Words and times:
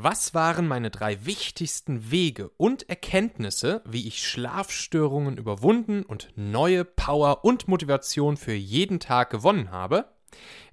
Was 0.00 0.32
waren 0.32 0.68
meine 0.68 0.90
drei 0.90 1.26
wichtigsten 1.26 2.12
Wege 2.12 2.52
und 2.56 2.88
Erkenntnisse, 2.88 3.82
wie 3.84 4.06
ich 4.06 4.24
Schlafstörungen 4.24 5.36
überwunden 5.36 6.04
und 6.04 6.28
neue 6.36 6.84
Power 6.84 7.44
und 7.44 7.66
Motivation 7.66 8.36
für 8.36 8.52
jeden 8.52 9.00
Tag 9.00 9.30
gewonnen 9.30 9.72
habe? 9.72 10.04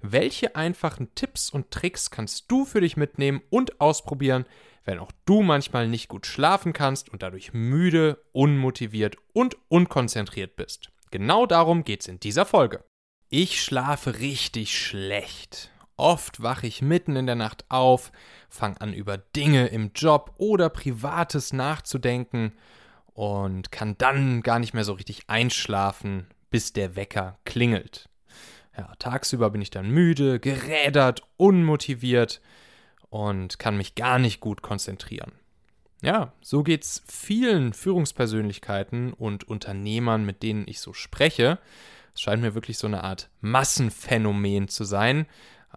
Welche 0.00 0.54
einfachen 0.54 1.12
Tipps 1.16 1.50
und 1.50 1.72
Tricks 1.72 2.12
kannst 2.12 2.52
du 2.52 2.64
für 2.64 2.80
dich 2.80 2.96
mitnehmen 2.96 3.42
und 3.50 3.80
ausprobieren, 3.80 4.44
wenn 4.84 5.00
auch 5.00 5.10
du 5.24 5.42
manchmal 5.42 5.88
nicht 5.88 6.06
gut 6.06 6.24
schlafen 6.24 6.72
kannst 6.72 7.08
und 7.08 7.24
dadurch 7.24 7.52
müde, 7.52 8.22
unmotiviert 8.30 9.16
und 9.32 9.56
unkonzentriert 9.66 10.54
bist? 10.54 10.92
Genau 11.10 11.46
darum 11.46 11.82
geht's 11.82 12.06
in 12.06 12.20
dieser 12.20 12.46
Folge. 12.46 12.84
Ich 13.28 13.60
schlafe 13.60 14.20
richtig 14.20 14.78
schlecht. 14.78 15.72
Oft 15.96 16.42
wache 16.42 16.66
ich 16.66 16.82
mitten 16.82 17.16
in 17.16 17.26
der 17.26 17.36
Nacht 17.36 17.64
auf, 17.68 18.12
fange 18.48 18.80
an 18.80 18.92
über 18.92 19.16
Dinge 19.16 19.68
im 19.68 19.92
Job 19.94 20.34
oder 20.36 20.68
Privates 20.68 21.52
nachzudenken 21.52 22.52
und 23.14 23.72
kann 23.72 23.96
dann 23.96 24.42
gar 24.42 24.58
nicht 24.58 24.74
mehr 24.74 24.84
so 24.84 24.92
richtig 24.92 25.22
einschlafen, 25.28 26.26
bis 26.50 26.74
der 26.74 26.96
Wecker 26.96 27.38
klingelt. 27.44 28.10
Ja, 28.76 28.92
tagsüber 28.98 29.48
bin 29.50 29.62
ich 29.62 29.70
dann 29.70 29.90
müde, 29.90 30.38
gerädert, 30.38 31.22
unmotiviert 31.38 32.42
und 33.08 33.58
kann 33.58 33.78
mich 33.78 33.94
gar 33.94 34.18
nicht 34.18 34.40
gut 34.40 34.60
konzentrieren. 34.60 35.32
Ja, 36.02 36.34
so 36.42 36.62
geht's 36.62 37.02
vielen 37.06 37.72
Führungspersönlichkeiten 37.72 39.14
und 39.14 39.44
Unternehmern, 39.44 40.26
mit 40.26 40.42
denen 40.42 40.68
ich 40.68 40.80
so 40.80 40.92
spreche. 40.92 41.58
Es 42.14 42.20
scheint 42.20 42.42
mir 42.42 42.54
wirklich 42.54 42.76
so 42.76 42.86
eine 42.86 43.02
Art 43.02 43.30
Massenphänomen 43.40 44.68
zu 44.68 44.84
sein, 44.84 45.26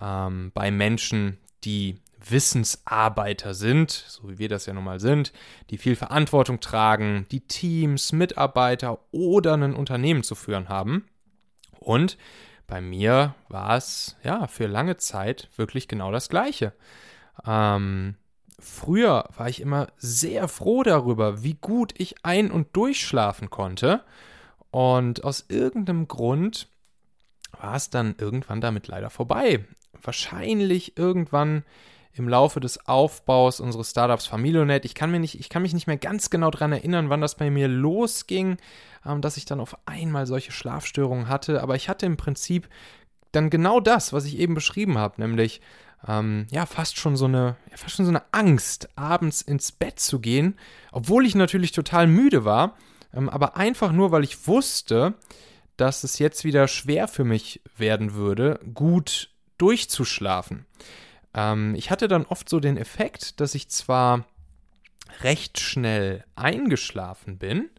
ähm, 0.01 0.51
bei 0.53 0.71
Menschen, 0.71 1.37
die 1.63 1.99
Wissensarbeiter 2.27 3.53
sind, 3.53 3.91
so 3.91 4.29
wie 4.29 4.39
wir 4.39 4.49
das 4.49 4.65
ja 4.65 4.73
nun 4.73 4.83
mal 4.83 4.99
sind, 4.99 5.31
die 5.69 5.77
viel 5.77 5.95
Verantwortung 5.95 6.59
tragen, 6.59 7.25
die 7.31 7.41
Teams, 7.41 8.11
Mitarbeiter 8.11 8.99
oder 9.11 9.53
ein 9.53 9.73
Unternehmen 9.73 10.23
zu 10.23 10.35
führen 10.35 10.69
haben. 10.69 11.05
Und 11.79 12.17
bei 12.67 12.81
mir 12.81 13.35
war 13.47 13.77
es 13.77 14.17
ja 14.23 14.47
für 14.47 14.67
lange 14.67 14.97
Zeit 14.97 15.49
wirklich 15.55 15.87
genau 15.87 16.11
das 16.11 16.29
Gleiche. 16.29 16.73
Ähm, 17.45 18.15
früher 18.59 19.29
war 19.35 19.49
ich 19.49 19.61
immer 19.61 19.87
sehr 19.97 20.47
froh 20.47 20.83
darüber, 20.83 21.41
wie 21.41 21.55
gut 21.55 21.93
ich 21.97 22.25
ein- 22.25 22.51
und 22.51 22.75
durchschlafen 22.75 23.49
konnte. 23.49 24.03
Und 24.71 25.23
aus 25.23 25.45
irgendeinem 25.47 26.07
Grund 26.07 26.67
war 27.59 27.75
es 27.75 27.89
dann 27.89 28.15
irgendwann 28.19 28.61
damit 28.61 28.87
leider 28.87 29.09
vorbei 29.09 29.65
wahrscheinlich 30.01 30.97
irgendwann 30.97 31.63
im 32.13 32.27
Laufe 32.27 32.59
des 32.59 32.85
Aufbaus 32.87 33.59
unseres 33.59 33.91
Startups 33.91 34.25
Familionet. 34.25 34.83
Ich 34.85 34.95
kann, 34.95 35.11
mir 35.11 35.19
nicht, 35.19 35.39
ich 35.39 35.49
kann 35.49 35.61
mich 35.61 35.73
nicht 35.73 35.87
mehr 35.87 35.97
ganz 35.97 36.29
genau 36.29 36.51
daran 36.51 36.71
erinnern, 36.71 37.09
wann 37.09 37.21
das 37.21 37.35
bei 37.35 37.49
mir 37.49 37.67
losging, 37.67 38.57
ähm, 39.05 39.21
dass 39.21 39.37
ich 39.37 39.45
dann 39.45 39.59
auf 39.59 39.77
einmal 39.85 40.27
solche 40.27 40.51
Schlafstörungen 40.51 41.29
hatte. 41.29 41.61
Aber 41.61 41.75
ich 41.75 41.87
hatte 41.87 42.05
im 42.05 42.17
Prinzip 42.17 42.67
dann 43.31 43.49
genau 43.49 43.79
das, 43.79 44.11
was 44.11 44.25
ich 44.25 44.37
eben 44.37 44.55
beschrieben 44.55 44.97
habe, 44.97 45.21
nämlich 45.21 45.61
ähm, 46.07 46.47
ja 46.51 46.65
fast 46.65 46.97
schon 46.97 47.15
so 47.15 47.25
eine, 47.25 47.57
ja, 47.69 47.77
fast 47.77 47.95
schon 47.95 48.05
so 48.05 48.11
eine 48.11 48.23
Angst, 48.31 48.89
abends 48.97 49.41
ins 49.41 49.71
Bett 49.71 49.99
zu 49.99 50.19
gehen, 50.19 50.57
obwohl 50.91 51.25
ich 51.25 51.35
natürlich 51.35 51.71
total 51.71 52.07
müde 52.07 52.43
war, 52.43 52.75
ähm, 53.13 53.29
aber 53.29 53.55
einfach 53.57 53.91
nur, 53.91 54.11
weil 54.11 54.23
ich 54.23 54.47
wusste, 54.47 55.13
dass 55.77 56.03
es 56.03 56.19
jetzt 56.19 56.43
wieder 56.43 56.67
schwer 56.67 57.07
für 57.07 57.23
mich 57.23 57.61
werden 57.77 58.13
würde, 58.13 58.59
gut 58.73 59.29
durchzuschlafen. 59.59 60.65
Ähm, 61.33 61.75
ich 61.75 61.91
hatte 61.91 62.07
dann 62.07 62.25
oft 62.25 62.49
so 62.49 62.59
den 62.59 62.77
Effekt, 62.77 63.39
dass 63.39 63.53
ich 63.55 63.69
zwar 63.69 64.25
recht 65.21 65.59
schnell 65.59 66.23
eingeschlafen 66.35 67.37
bin, 67.37 67.69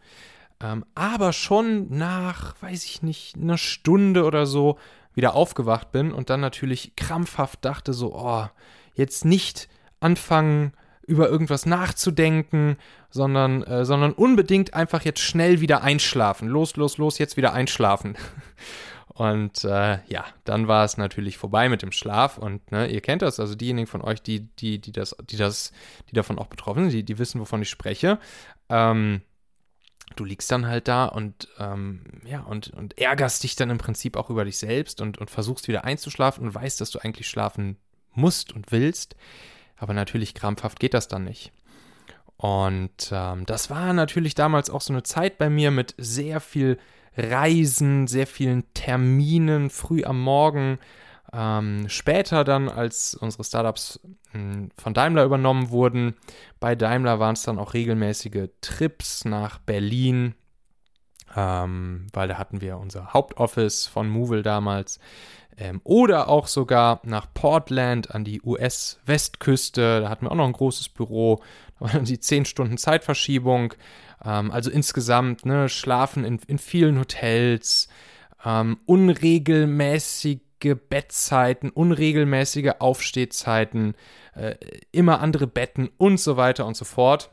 ähm, 0.60 0.84
aber 0.94 1.32
schon 1.32 1.96
nach, 1.96 2.54
weiß 2.60 2.84
ich 2.84 3.02
nicht, 3.02 3.36
einer 3.36 3.58
Stunde 3.58 4.24
oder 4.24 4.46
so 4.46 4.78
wieder 5.14 5.34
aufgewacht 5.34 5.90
bin 5.92 6.12
und 6.12 6.30
dann 6.30 6.40
natürlich 6.40 6.94
krampfhaft 6.96 7.64
dachte 7.64 7.92
so, 7.92 8.14
oh, 8.14 8.46
jetzt 8.94 9.24
nicht 9.24 9.68
anfangen 10.00 10.72
über 11.06 11.28
irgendwas 11.28 11.66
nachzudenken, 11.66 12.76
sondern, 13.10 13.62
äh, 13.64 13.84
sondern 13.84 14.12
unbedingt 14.12 14.74
einfach 14.74 15.04
jetzt 15.04 15.20
schnell 15.20 15.60
wieder 15.60 15.82
einschlafen. 15.82 16.48
Los, 16.48 16.76
los, 16.76 16.98
los, 16.98 17.18
jetzt 17.18 17.36
wieder 17.36 17.52
einschlafen. 17.52 18.16
Und 19.20 19.64
äh, 19.64 19.98
ja, 20.06 20.24
dann 20.44 20.66
war 20.66 20.82
es 20.82 20.96
natürlich 20.96 21.36
vorbei 21.36 21.68
mit 21.68 21.82
dem 21.82 21.92
Schlaf. 21.92 22.38
Und 22.38 22.72
ne, 22.72 22.86
ihr 22.86 23.02
kennt 23.02 23.20
das, 23.20 23.38
also 23.38 23.54
diejenigen 23.54 23.86
von 23.86 24.00
euch, 24.00 24.22
die, 24.22 24.48
die, 24.56 24.78
die 24.78 24.92
das, 24.92 25.14
die 25.28 25.36
das, 25.36 25.72
die 26.08 26.14
davon 26.14 26.38
auch 26.38 26.46
betroffen 26.46 26.84
sind, 26.84 26.92
die, 26.92 27.02
die 27.02 27.18
wissen, 27.18 27.38
wovon 27.38 27.60
ich 27.60 27.68
spreche. 27.68 28.18
Ähm, 28.70 29.20
du 30.16 30.24
liegst 30.24 30.50
dann 30.50 30.66
halt 30.66 30.88
da 30.88 31.04
und 31.04 31.48
ähm, 31.58 32.00
ja, 32.24 32.40
und, 32.40 32.68
und 32.68 32.96
ärgerst 32.96 33.42
dich 33.44 33.56
dann 33.56 33.68
im 33.68 33.76
Prinzip 33.76 34.16
auch 34.16 34.30
über 34.30 34.46
dich 34.46 34.56
selbst 34.56 35.02
und, 35.02 35.18
und 35.18 35.30
versuchst 35.30 35.68
wieder 35.68 35.84
einzuschlafen 35.84 36.42
und 36.42 36.54
weißt, 36.54 36.80
dass 36.80 36.90
du 36.90 36.98
eigentlich 37.00 37.28
schlafen 37.28 37.76
musst 38.14 38.54
und 38.54 38.72
willst. 38.72 39.16
Aber 39.76 39.92
natürlich 39.92 40.32
krampfhaft 40.32 40.80
geht 40.80 40.94
das 40.94 41.08
dann 41.08 41.24
nicht. 41.24 41.52
Und 42.38 43.10
ähm, 43.12 43.44
das 43.44 43.68
war 43.68 43.92
natürlich 43.92 44.34
damals 44.34 44.70
auch 44.70 44.80
so 44.80 44.94
eine 44.94 45.02
Zeit 45.02 45.36
bei 45.36 45.50
mir 45.50 45.70
mit 45.70 45.94
sehr 45.98 46.40
viel 46.40 46.78
Reisen, 47.16 48.06
sehr 48.06 48.26
vielen 48.26 48.72
Terminen 48.74 49.70
früh 49.70 50.04
am 50.04 50.22
Morgen. 50.22 50.78
Ähm, 51.32 51.88
später 51.88 52.44
dann, 52.44 52.68
als 52.68 53.14
unsere 53.14 53.44
Startups 53.44 54.00
mh, 54.32 54.40
hm, 54.40 54.68
von 54.76 54.94
Daimler 54.94 55.24
übernommen 55.24 55.70
wurden, 55.70 56.14
bei 56.58 56.74
Daimler 56.74 57.20
waren 57.20 57.34
es 57.34 57.42
dann 57.42 57.58
auch 57.58 57.74
regelmäßige 57.74 58.48
Trips 58.60 59.24
nach 59.24 59.58
Berlin, 59.58 60.34
ähm, 61.36 62.08
weil 62.12 62.28
da 62.28 62.38
hatten 62.38 62.60
wir 62.60 62.78
unser 62.78 63.12
Hauptoffice 63.12 63.86
von 63.86 64.08
Movil 64.08 64.42
damals. 64.42 64.98
Ähm, 65.56 65.80
oder 65.84 66.28
auch 66.28 66.46
sogar 66.46 67.00
nach 67.04 67.32
Portland 67.34 68.12
an 68.12 68.24
die 68.24 68.40
US-Westküste. 68.42 70.00
Da 70.00 70.08
hatten 70.08 70.24
wir 70.24 70.32
auch 70.32 70.36
noch 70.36 70.46
ein 70.46 70.52
großes 70.52 70.88
Büro. 70.88 71.42
Da 71.78 71.86
war 71.86 71.92
dann 71.92 72.04
die 72.04 72.18
10 72.18 72.44
Stunden 72.46 72.78
Zeitverschiebung. 72.78 73.74
Ähm, 74.24 74.50
also 74.50 74.70
insgesamt, 74.70 75.46
ne, 75.46 75.68
Schlafen 75.68 76.24
in, 76.24 76.40
in 76.46 76.58
vielen 76.58 76.98
Hotels, 76.98 77.88
ähm, 78.44 78.78
unregelmäßige 78.86 80.38
Bettzeiten, 80.88 81.70
unregelmäßige 81.70 82.72
Aufstehzeiten, 82.78 83.94
äh, 84.34 84.56
immer 84.92 85.20
andere 85.20 85.46
Betten 85.46 85.90
und 85.96 86.18
so 86.20 86.36
weiter 86.36 86.66
und 86.66 86.76
so 86.76 86.84
fort. 86.84 87.30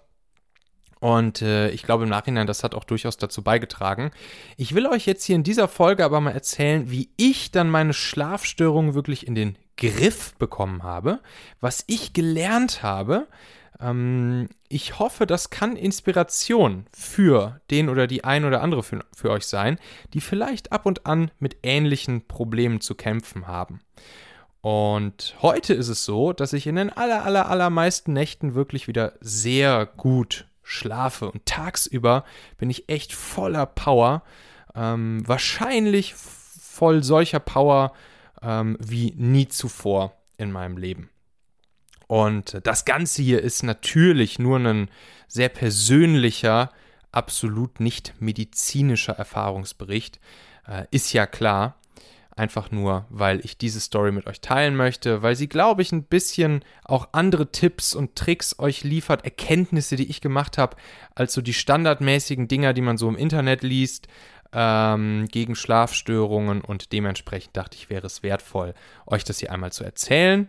Und 1.00 1.44
äh, 1.44 1.70
ich 1.70 1.84
glaube 1.84 2.04
im 2.04 2.10
Nachhinein, 2.10 2.48
das 2.48 2.64
hat 2.64 2.74
auch 2.74 2.84
durchaus 2.84 3.18
dazu 3.18 3.44
beigetragen. 3.44 4.12
Ich 4.56 4.74
will 4.74 4.88
euch 4.88 5.06
jetzt 5.06 5.24
hier 5.26 5.36
in 5.36 5.44
dieser 5.44 5.68
Folge 5.68 6.04
aber 6.04 6.22
mal 6.22 6.32
erzählen, 6.32 6.90
wie 6.90 7.10
ich 7.18 7.52
dann 7.52 7.70
meine 7.70 7.94
Schlafstörungen 7.94 8.96
wirklich 8.96 9.28
in 9.28 9.36
den 9.36 9.58
Griff 9.78 10.34
bekommen 10.36 10.82
habe, 10.82 11.20
was 11.62 11.84
ich 11.86 12.14
gelernt 12.14 12.82
habe, 12.82 13.28
ähm, 13.80 14.50
ich 14.70 15.00
hoffe, 15.00 15.26
das 15.26 15.50
kann 15.50 15.76
Inspiration 15.76 16.86
für 16.92 17.62
den 17.72 17.90
oder 17.90 18.08
die 18.08 18.24
ein 18.24 18.46
oder 18.46 18.62
andere 18.62 18.84
für, 18.84 19.04
für 19.16 19.30
euch 19.32 19.46
sein, 19.46 19.80
die 20.14 20.22
vielleicht 20.22 20.72
ab 20.72 20.86
und 20.86 21.06
an 21.06 21.32
mit 21.40 21.58
ähnlichen 21.64 22.28
Problemen 22.28 22.82
zu 22.82 22.96
kämpfen 22.96 23.48
haben. 23.48 23.82
Und 24.62 25.36
heute 25.42 25.74
ist 25.74 25.88
es 25.88 26.04
so, 26.04 26.34
dass 26.34 26.54
ich 26.54 26.68
in 26.68 26.76
den 26.76 26.90
aller, 26.92 27.24
aller, 27.24 27.50
allermeisten 27.50 28.14
Nächten 28.14 28.56
wirklich 28.56 28.88
wieder 28.88 29.14
sehr 29.22 29.86
gut 29.86 30.48
schlafe. 30.64 31.32
Und 31.32 31.46
tagsüber 31.46 32.26
bin 32.58 32.70
ich 32.70 32.90
echt 32.90 33.14
voller 33.14 33.66
Power. 33.66 34.24
Ähm, 34.76 35.24
wahrscheinlich 35.26 36.16
voll 36.16 37.04
solcher 37.04 37.40
Power 37.40 37.94
ähm, 38.42 38.78
wie 38.82 39.14
nie 39.16 39.48
zuvor 39.48 40.14
in 40.38 40.52
meinem 40.52 40.78
Leben. 40.78 41.10
Und 42.08 42.60
das 42.64 42.86
Ganze 42.86 43.22
hier 43.22 43.42
ist 43.42 43.64
natürlich 43.64 44.40
nur 44.40 44.58
ein 44.60 44.90
sehr 45.28 45.50
persönlicher, 45.50 46.72
absolut 47.12 47.80
nicht 47.80 48.14
medizinischer 48.20 49.14
Erfahrungsbericht. 49.14 50.20
Äh, 50.68 50.86
ist 50.92 51.14
ja 51.14 51.26
klar. 51.26 51.76
Einfach 52.36 52.70
nur, 52.70 53.08
weil 53.10 53.44
ich 53.44 53.58
diese 53.58 53.80
Story 53.80 54.12
mit 54.12 54.28
euch 54.28 54.42
teilen 54.42 54.76
möchte, 54.76 55.24
weil 55.24 55.36
sie, 55.36 55.50
glaube 55.50 55.82
ich, 55.82 55.92
ein 55.92 56.04
bisschen 56.04 56.64
auch 56.84 57.08
andere 57.12 57.52
Tipps 57.52 57.96
und 57.96 58.16
Tricks 58.16 58.60
euch 58.60 58.84
liefert, 58.84 59.26
Erkenntnisse, 59.26 59.96
die 59.96 60.08
ich 60.08 60.22
gemacht 60.22 60.60
habe, 60.60 60.78
als 61.16 61.34
so 61.34 61.42
die 61.42 61.56
standardmäßigen 61.56 62.48
Dinger, 62.48 62.74
die 62.74 62.84
man 62.84 62.98
so 62.98 63.10
im 63.10 63.16
Internet 63.16 63.64
liest, 63.64 64.08
ähm, 64.54 65.28
gegen 65.32 65.56
Schlafstörungen. 65.56 66.62
Und 66.62 66.92
dementsprechend 66.92 67.58
dachte 67.58 67.76
ich, 67.76 67.90
wäre 67.90 68.06
es 68.06 68.22
wertvoll, 68.22 68.76
euch 69.08 69.24
das 69.24 69.40
hier 69.40 69.52
einmal 69.52 69.72
zu 69.72 69.84
erzählen 69.84 70.48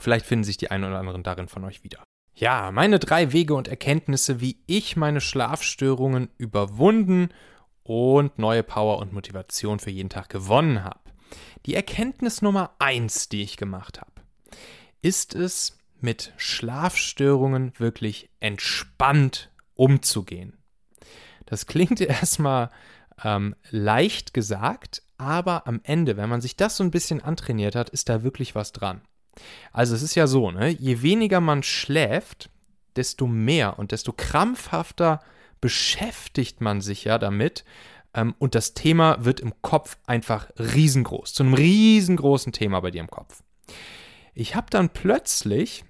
Vielleicht 0.00 0.26
finden 0.26 0.44
sich 0.44 0.56
die 0.56 0.70
einen 0.70 0.84
oder 0.84 0.98
anderen 0.98 1.22
darin 1.22 1.48
von 1.48 1.64
euch 1.64 1.84
wieder. 1.84 2.02
Ja, 2.34 2.70
meine 2.72 2.98
drei 2.98 3.32
Wege 3.32 3.54
und 3.54 3.68
Erkenntnisse, 3.68 4.40
wie 4.40 4.58
ich 4.66 4.96
meine 4.96 5.20
Schlafstörungen 5.20 6.30
überwunden 6.38 7.28
und 7.82 8.38
neue 8.38 8.62
Power 8.62 8.98
und 8.98 9.12
Motivation 9.12 9.78
für 9.78 9.90
jeden 9.90 10.08
Tag 10.08 10.30
gewonnen 10.30 10.82
habe. 10.82 11.00
Die 11.66 11.74
Erkenntnis 11.74 12.40
Nummer 12.40 12.74
eins, 12.78 13.28
die 13.28 13.42
ich 13.42 13.58
gemacht 13.58 14.00
habe, 14.00 14.12
ist 15.02 15.34
es, 15.34 15.76
mit 16.00 16.32
Schlafstörungen 16.38 17.74
wirklich 17.76 18.30
entspannt 18.40 19.50
umzugehen. 19.74 20.56
Das 21.44 21.66
klingt 21.66 22.00
erstmal 22.00 22.70
ähm, 23.22 23.54
leicht 23.70 24.32
gesagt, 24.32 25.02
aber 25.18 25.66
am 25.66 25.80
Ende, 25.82 26.16
wenn 26.16 26.30
man 26.30 26.40
sich 26.40 26.56
das 26.56 26.78
so 26.78 26.84
ein 26.84 26.90
bisschen 26.90 27.20
antrainiert 27.20 27.74
hat, 27.74 27.90
ist 27.90 28.08
da 28.08 28.22
wirklich 28.22 28.54
was 28.54 28.72
dran. 28.72 29.02
Also 29.72 29.94
es 29.94 30.02
ist 30.02 30.14
ja 30.14 30.26
so, 30.26 30.50
ne, 30.50 30.70
je 30.70 31.02
weniger 31.02 31.40
man 31.40 31.62
schläft, 31.62 32.50
desto 32.96 33.26
mehr 33.26 33.78
und 33.78 33.92
desto 33.92 34.12
krampfhafter 34.12 35.20
beschäftigt 35.60 36.60
man 36.60 36.80
sich 36.80 37.04
ja 37.04 37.18
damit. 37.18 37.64
Ähm, 38.14 38.34
und 38.38 38.54
das 38.54 38.74
Thema 38.74 39.24
wird 39.24 39.40
im 39.40 39.54
Kopf 39.62 39.96
einfach 40.06 40.48
riesengroß, 40.58 41.34
zu 41.34 41.42
einem 41.42 41.54
riesengroßen 41.54 42.52
Thema 42.52 42.80
bei 42.80 42.90
dir 42.90 43.00
im 43.00 43.10
Kopf. 43.10 43.42
Ich 44.34 44.54
habe 44.54 44.66
dann 44.70 44.90
plötzlich 44.90 45.84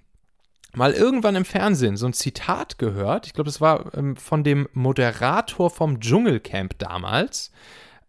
mal 0.74 0.92
irgendwann 0.92 1.36
im 1.36 1.44
Fernsehen 1.44 1.96
so 1.96 2.06
ein 2.06 2.12
Zitat 2.12 2.78
gehört. 2.78 3.26
Ich 3.26 3.32
glaube, 3.32 3.48
das 3.48 3.60
war 3.60 3.94
ähm, 3.94 4.16
von 4.16 4.44
dem 4.44 4.68
Moderator 4.72 5.70
vom 5.70 6.00
Dschungelcamp 6.00 6.78
damals. 6.78 7.50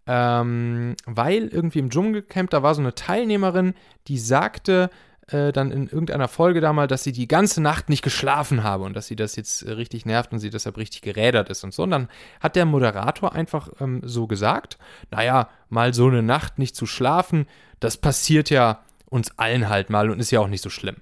Ähm, 0.08 0.96
weil 1.06 1.48
irgendwie 1.48 1.80
im 1.80 1.90
Dschungelcamp, 1.90 2.50
da 2.50 2.64
war 2.64 2.74
so 2.76 2.82
eine 2.82 2.96
Teilnehmerin, 2.96 3.76
die 4.08 4.18
sagte, 4.18 4.90
äh, 5.32 5.52
dann 5.52 5.72
in 5.72 5.88
irgendeiner 5.88 6.28
Folge 6.28 6.62
da 6.62 6.74
mal, 6.74 6.88
dass 6.88 7.04
sie 7.04 7.12
die 7.12 7.28
ganze 7.28 7.62
Nacht 7.62 7.90
nicht 7.90 8.02
geschlafen 8.02 8.64
habe 8.64 8.84
und 8.84 8.94
dass 8.96 9.08
sie 9.08 9.16
das 9.16 9.36
jetzt 9.36 9.64
äh, 9.64 9.72
richtig 9.72 10.06
nervt 10.06 10.32
und 10.32 10.40
sie 10.40 10.50
deshalb 10.50 10.78
richtig 10.78 11.02
gerädert 11.02 11.50
ist 11.50 11.64
und 11.64 11.74
so. 11.74 11.84
Und 11.84 11.92
dann 11.92 12.10
hat 12.40 12.56
der 12.56 12.66
Moderator 12.66 13.34
einfach 13.34 13.70
ähm, 13.80 14.02
so 14.04 14.28
gesagt, 14.28 14.78
naja, 15.10 15.50
mal 15.70 15.94
so 15.94 16.08
eine 16.08 16.22
Nacht 16.22 16.60
nicht 16.60 16.76
zu 16.76 16.86
schlafen, 16.86 17.48
das 17.80 17.98
passiert 17.98 18.50
ja 18.50 18.82
uns 19.06 19.38
allen 19.38 19.70
halt 19.70 19.90
mal 19.90 20.10
und 20.10 20.20
ist 20.20 20.32
ja 20.32 20.40
auch 20.40 20.48
nicht 20.48 20.64
so 20.64 20.70
schlimm. 20.70 20.98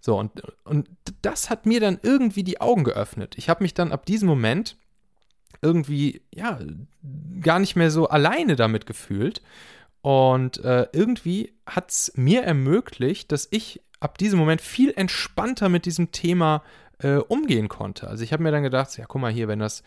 So, 0.00 0.18
und, 0.18 0.42
und 0.64 0.88
das 1.22 1.50
hat 1.50 1.66
mir 1.66 1.80
dann 1.80 1.98
irgendwie 2.02 2.42
die 2.42 2.60
Augen 2.60 2.84
geöffnet. 2.84 3.34
Ich 3.36 3.50
habe 3.50 3.62
mich 3.62 3.74
dann 3.74 3.92
ab 3.92 4.06
diesem 4.06 4.28
Moment 4.28 4.76
irgendwie, 5.62 6.22
ja, 6.32 6.58
gar 7.40 7.58
nicht 7.58 7.76
mehr 7.76 7.90
so 7.90 8.08
alleine 8.08 8.56
damit 8.56 8.86
gefühlt 8.86 9.42
und 10.02 10.64
äh, 10.64 10.88
irgendwie 10.92 11.52
hat 11.66 11.90
es 11.90 12.12
mir 12.16 12.42
ermöglicht, 12.42 13.32
dass 13.32 13.48
ich 13.50 13.82
ab 14.00 14.16
diesem 14.18 14.38
Moment 14.38 14.60
viel 14.60 14.92
entspannter 14.96 15.68
mit 15.68 15.84
diesem 15.84 16.10
Thema 16.10 16.62
äh, 17.02 17.16
umgehen 17.16 17.68
konnte. 17.68 18.08
Also 18.08 18.24
ich 18.24 18.32
habe 18.32 18.42
mir 18.42 18.50
dann 18.50 18.62
gedacht, 18.62 18.96
ja, 18.96 19.04
guck 19.06 19.20
mal 19.20 19.32
hier, 19.32 19.48
wenn 19.48 19.58
das, 19.58 19.82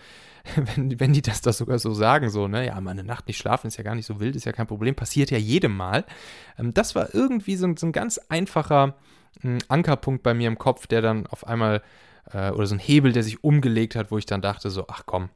wenn, 0.56 1.00
wenn 1.00 1.14
die 1.14 1.22
das 1.22 1.42
da 1.42 1.52
sogar 1.52 1.80
so 1.80 1.94
sagen, 1.94 2.30
so, 2.30 2.48
ne, 2.48 2.68
ja, 2.68 2.80
mal 2.80 2.92
eine 2.92 3.04
Nacht 3.04 3.28
nicht 3.28 3.38
schlafen 3.38 3.68
ist 3.68 3.78
ja 3.78 3.84
gar 3.84 3.96
nicht 3.96 4.06
so 4.06 4.20
wild, 4.20 4.36
ist 4.36 4.46
ja 4.46 4.52
kein 4.52 4.68
Problem, 4.68 4.96
passiert 4.96 5.32
ja 5.32 5.38
jedem 5.38 5.76
Mal. 5.76 6.06
Ähm, 6.58 6.74
das 6.74 6.96
war 6.96 7.14
irgendwie 7.14 7.56
so, 7.56 7.74
so 7.76 7.88
ein 7.88 7.92
ganz 7.92 8.20
einfacher 8.30 8.96
äh, 9.44 9.58
Ankerpunkt 9.68 10.24
bei 10.24 10.34
mir 10.34 10.48
im 10.48 10.58
Kopf, 10.58 10.88
der 10.88 11.02
dann 11.02 11.28
auf 11.28 11.48
einmal, 11.48 11.82
äh, 12.32 12.52
oder 12.52 12.68
so 12.68 12.76
ein 12.76 12.80
Hebel, 12.80 13.14
der 13.14 13.24
sich 13.24 13.44
umgelegt 13.44 13.96
hat, 13.96 14.12
wo 14.12 14.18
ich 14.18 14.26
dann 14.26 14.42
dachte, 14.42 14.70
so, 14.70 14.86
ach 14.88 15.04
komm, 15.06 15.30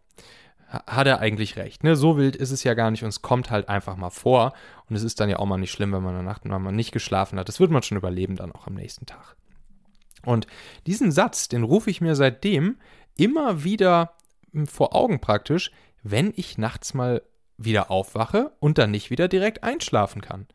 hat 0.68 1.08
er 1.08 1.20
eigentlich 1.20 1.56
recht. 1.56 1.84
Ne? 1.84 1.96
So 1.96 2.18
wild 2.18 2.36
ist 2.36 2.52
es 2.52 2.64
ja 2.64 2.74
gar 2.74 2.92
nicht 2.92 3.04
und 3.04 3.10
es 3.10 3.22
kommt 3.22 3.52
halt 3.52 3.70
einfach 3.70 3.96
mal 3.96 4.10
vor. 4.10 4.54
Und 4.90 4.96
es 4.96 5.04
ist 5.04 5.20
dann 5.20 5.30
ja 5.30 5.40
auch 5.40 5.46
mal 5.46 5.58
nicht 5.58 5.72
schlimm, 5.72 5.94
wenn 5.94 6.04
man 6.04 6.16
eine 6.16 6.24
Nacht 6.24 6.46
mal 6.46 6.60
nicht 6.72 6.92
geschlafen 6.92 7.40
hat. 7.40 7.48
Das 7.48 7.60
wird 7.60 7.72
man 7.72 7.84
schon 7.84 7.98
überleben 7.98 8.36
dann 8.36 8.52
auch 8.52 8.68
am 8.68 8.74
nächsten 8.74 9.06
Tag. 9.06 9.36
Und 10.26 10.48
diesen 10.86 11.12
Satz, 11.12 11.48
den 11.48 11.64
rufe 11.64 11.90
ich 11.90 12.02
mir 12.02 12.16
seitdem 12.16 12.78
immer 13.16 13.64
wieder 13.64 14.14
hm, 14.52 14.68
vor 14.68 14.94
Augen 14.94 15.22
praktisch, 15.22 15.72
wenn 16.04 16.34
ich 16.36 16.58
nachts 16.58 16.94
mal 16.94 17.22
wieder 17.58 17.90
aufwache 17.90 18.52
und 18.60 18.78
dann 18.78 18.92
nicht 18.92 19.10
wieder 19.10 19.28
direkt 19.28 19.64
einschlafen 19.64 20.22
kann. 20.22 20.48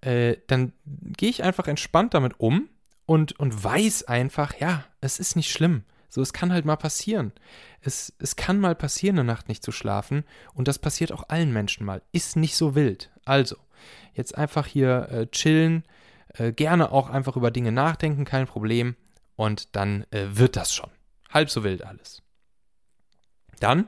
Äh, 0.00 0.36
dann 0.46 0.72
gehe 1.16 1.28
ich 1.28 1.42
einfach 1.42 1.68
entspannt 1.68 2.14
damit 2.14 2.40
um 2.40 2.68
und, 3.06 3.38
und 3.38 3.62
weiß 3.62 4.04
einfach, 4.04 4.58
ja, 4.58 4.84
es 5.00 5.20
ist 5.20 5.36
nicht 5.36 5.50
schlimm. 5.50 5.84
So, 6.10 6.20
es 6.20 6.32
kann 6.32 6.52
halt 6.52 6.64
mal 6.64 6.76
passieren. 6.76 7.32
Es, 7.80 8.12
es 8.18 8.34
kann 8.34 8.58
mal 8.58 8.74
passieren, 8.74 9.18
eine 9.18 9.26
Nacht 9.26 9.48
nicht 9.48 9.62
zu 9.62 9.70
schlafen. 9.70 10.24
Und 10.52 10.66
das 10.68 10.80
passiert 10.80 11.12
auch 11.12 11.28
allen 11.28 11.52
Menschen 11.52 11.86
mal. 11.86 12.02
Ist 12.10 12.36
nicht 12.36 12.56
so 12.56 12.74
wild. 12.74 13.10
Also, 13.24 13.56
jetzt 14.12 14.36
einfach 14.36 14.66
hier 14.66 15.08
äh, 15.10 15.26
chillen, 15.28 15.84
äh, 16.34 16.52
gerne 16.52 16.90
auch 16.90 17.08
einfach 17.08 17.36
über 17.36 17.52
Dinge 17.52 17.70
nachdenken, 17.70 18.24
kein 18.24 18.46
Problem. 18.46 18.96
Und 19.36 19.76
dann 19.76 20.04
äh, 20.10 20.26
wird 20.32 20.56
das 20.56 20.74
schon. 20.74 20.90
Halb 21.30 21.48
so 21.48 21.62
wild 21.62 21.84
alles. 21.84 22.22
Dann 23.60 23.86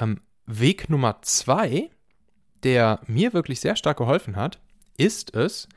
ähm, 0.00 0.22
Weg 0.46 0.88
Nummer 0.88 1.20
zwei, 1.20 1.90
der 2.62 3.00
mir 3.06 3.34
wirklich 3.34 3.60
sehr 3.60 3.76
stark 3.76 3.98
geholfen 3.98 4.36
hat, 4.36 4.58
ist 4.96 5.34
es, 5.34 5.68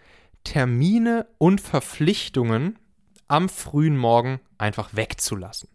Termine 0.44 1.28
und 1.38 1.60
Verpflichtungen 1.60 2.80
am 3.27 3.50
frühen 3.50 3.98
Morgen 3.98 4.39
einfach 4.57 4.89
wegzulassen. 4.94 5.69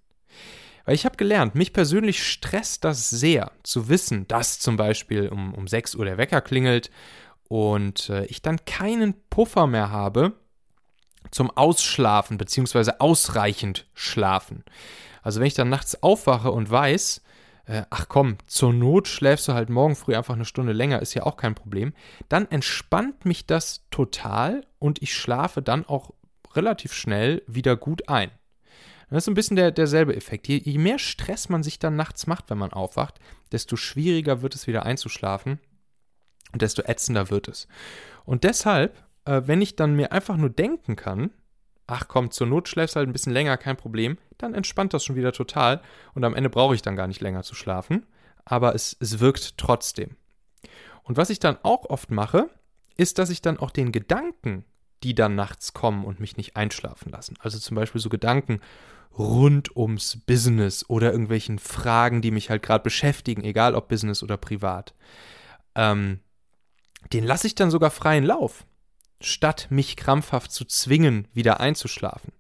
Weil 0.85 0.95
ich 0.95 1.05
habe 1.05 1.17
gelernt, 1.17 1.55
mich 1.55 1.73
persönlich 1.73 2.23
stresst 2.27 2.85
das 2.85 3.11
sehr, 3.11 3.53
zu 3.63 3.89
wissen, 3.89 4.27
dass 4.29 4.59
zum 4.59 4.77
Beispiel 4.77 5.29
um, 5.29 5.55
um 5.55 5.69
6 5.69 5.95
Uhr 5.95 6.05
der 6.05 6.19
Wecker 6.19 6.41
klingelt 6.41 6.91
und 7.49 8.09
äh, 8.09 8.25
ich 8.27 8.43
dann 8.43 8.65
keinen 8.65 9.15
Puffer 9.29 9.67
mehr 9.67 9.91
habe 9.91 10.33
zum 11.31 11.51
Ausschlafen 11.51 12.39
bzw. 12.39 12.93
ausreichend 12.99 13.87
schlafen. 13.95 14.65
Also 15.23 15.41
wenn 15.41 15.47
ich 15.47 15.55
dann 15.55 15.69
nachts 15.69 16.03
aufwache 16.03 16.51
und 16.51 16.71
weiß, 16.71 17.23
äh, 17.67 17.83
ach 17.91 18.07
komm, 18.09 18.39
zur 18.47 18.73
Not 18.73 19.07
schläfst 19.07 19.47
du 19.49 19.53
halt 19.53 19.69
morgen 19.69 19.97
früh 19.97 20.17
einfach 20.17 20.35
eine 20.35 20.45
Stunde 20.45 20.73
länger, 20.73 21.03
ist 21.03 21.15
ja 21.15 21.25
auch 21.25 21.37
kein 21.37 21.55
Problem, 21.55 21.93
dann 22.29 22.51
entspannt 22.51 23.25
mich 23.25 23.47
das 23.47 23.85
total 23.91 24.67
und 24.79 25.03
ich 25.03 25.15
schlafe 25.15 25.63
dann 25.63 25.85
auch 25.85 26.13
relativ 26.55 26.93
schnell 26.93 27.43
wieder 27.47 27.77
gut 27.77 28.09
ein. 28.09 28.31
Das 29.11 29.25
ist 29.25 29.29
ein 29.29 29.35
bisschen 29.35 29.57
der, 29.57 29.73
derselbe 29.73 30.15
Effekt. 30.15 30.47
Je, 30.47 30.59
je 30.59 30.79
mehr 30.79 30.99
Stress 30.99 31.49
man 31.49 31.63
sich 31.63 31.79
dann 31.79 31.97
nachts 31.97 32.27
macht, 32.27 32.49
wenn 32.49 32.59
man 32.59 32.73
aufwacht, 32.73 33.19
desto 33.51 33.77
schwieriger 33.77 34.41
wird 34.41 34.55
es 34.55 34.69
wieder 34.69 34.87
einzuschlafen 34.87 35.59
und 36.53 36.63
desto 36.63 36.83
ätzender 36.83 37.29
wird 37.31 37.49
es. 37.49 37.67
Und 38.25 38.45
deshalb, 38.45 39.03
äh, 39.25 39.43
wenn 39.47 39.63
ich 39.63 39.75
dann 39.75 39.97
mir 39.97 40.13
einfach 40.13 40.37
nur 40.37 40.51
denken 40.51 40.95
kann, 40.95 41.31
ach 41.89 42.07
komm, 42.07 42.31
zur 42.31 42.47
Not 42.47 42.69
schläfst 42.69 42.95
halt 42.95 43.09
ein 43.09 43.13
bisschen 43.13 43.33
länger, 43.33 43.57
kein 43.57 43.77
Problem, 43.77 44.17
dann 44.39 44.55
entspannt 44.55 44.95
das 44.95 45.05
schon 45.05 45.17
wieder 45.17 45.33
total 45.33 45.83
und 46.15 46.25
am 46.25 46.35
Ende 46.35 46.49
brauche 46.49 46.77
ich 46.77 46.83
dann 46.83 46.97
gar 46.97 47.09
nicht 47.09 47.21
länger 47.21 47.43
zu 47.43 47.57
schlafen, 47.57 48.07
aber 48.45 48.77
es, 48.77 48.97
es 49.01 49.19
wirkt 49.19 49.59
trotzdem. 49.59 50.17
Und 51.03 51.17
was 51.17 51.31
ich 51.31 51.41
dann 51.41 51.59
auch 51.65 51.87
oft 51.91 52.13
mache, 52.13 52.49
ist, 52.97 53.19
dass 53.19 53.31
ich 53.31 53.43
dann 53.43 53.59
auch 53.59 53.73
den 53.73 53.91
Gedanken, 53.91 54.65
die 55.03 55.15
dann 55.15 55.35
nachts 55.35 55.73
kommen 55.73 56.05
und 56.05 56.21
mich 56.21 56.37
nicht 56.37 56.57
einschlafen 56.57 57.11
lassen. 57.11 57.37
Also 57.41 57.59
zum 57.59 57.75
Beispiel 57.75 58.01
so 58.01 58.09
Gedanken 58.09 58.61
rund 59.17 59.77
ums 59.77 60.19
Business 60.27 60.85
oder 60.89 61.11
irgendwelchen 61.13 61.59
Fragen, 61.59 62.23
die 62.23 62.31
mich 62.31 62.51
halt 62.51 62.63
gerade 62.63 62.85
beschäftigen, 62.85 63.45
egal 63.45 63.75
ob 63.75 63.89
Business 63.89 64.23
oder 64.23 64.37
privat. 64.37 64.95
Ähm, 65.75 66.21
den 67.13 67.25
lasse 67.25 67.47
ich 67.47 67.55
dann 67.55 67.71
sogar 67.71 67.91
freien 67.91 68.25
Lauf, 68.25 68.65
statt 69.21 69.67
mich 69.71 69.97
krampfhaft 69.97 70.53
zu 70.53 70.65
zwingen, 70.65 71.29
wieder 71.33 71.61
einzuschlafen. 71.61 72.33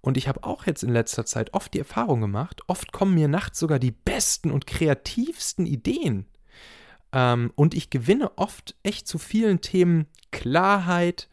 Und 0.00 0.16
ich 0.16 0.28
habe 0.28 0.44
auch 0.44 0.66
jetzt 0.66 0.84
in 0.84 0.92
letzter 0.92 1.26
Zeit 1.26 1.52
oft 1.54 1.74
die 1.74 1.80
Erfahrung 1.80 2.20
gemacht, 2.20 2.62
oft 2.68 2.92
kommen 2.92 3.14
mir 3.14 3.28
nachts 3.28 3.58
sogar 3.58 3.78
die 3.78 3.90
besten 3.90 4.50
und 4.50 4.66
kreativsten 4.66 5.66
Ideen. 5.66 6.26
Ähm, 7.12 7.52
und 7.56 7.74
ich 7.74 7.90
gewinne 7.90 8.36
oft 8.36 8.76
echt 8.82 9.08
zu 9.08 9.18
vielen 9.18 9.60
Themen 9.60 10.06
Klarheit, 10.30 11.28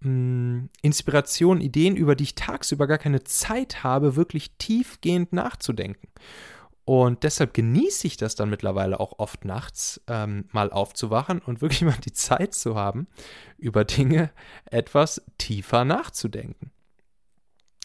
mh, 0.00 0.68
Inspirationen, 0.82 1.62
Ideen, 1.62 1.96
über 1.96 2.14
die 2.14 2.24
ich 2.24 2.34
tagsüber 2.34 2.86
gar 2.86 2.98
keine 2.98 3.24
Zeit 3.24 3.82
habe, 3.84 4.16
wirklich 4.16 4.52
tiefgehend 4.58 5.32
nachzudenken. 5.32 6.08
Und 6.84 7.22
deshalb 7.22 7.52
genieße 7.52 8.06
ich 8.06 8.16
das 8.16 8.34
dann 8.34 8.48
mittlerweile 8.48 8.98
auch 8.98 9.18
oft 9.18 9.44
nachts, 9.44 10.00
ähm, 10.06 10.48
mal 10.52 10.70
aufzuwachen 10.70 11.40
und 11.40 11.60
wirklich 11.60 11.82
mal 11.84 11.98
die 12.02 12.14
Zeit 12.14 12.54
zu 12.54 12.76
haben, 12.76 13.08
über 13.58 13.84
Dinge 13.84 14.30
etwas 14.70 15.22
tiefer 15.36 15.84
nachzudenken. 15.84 16.70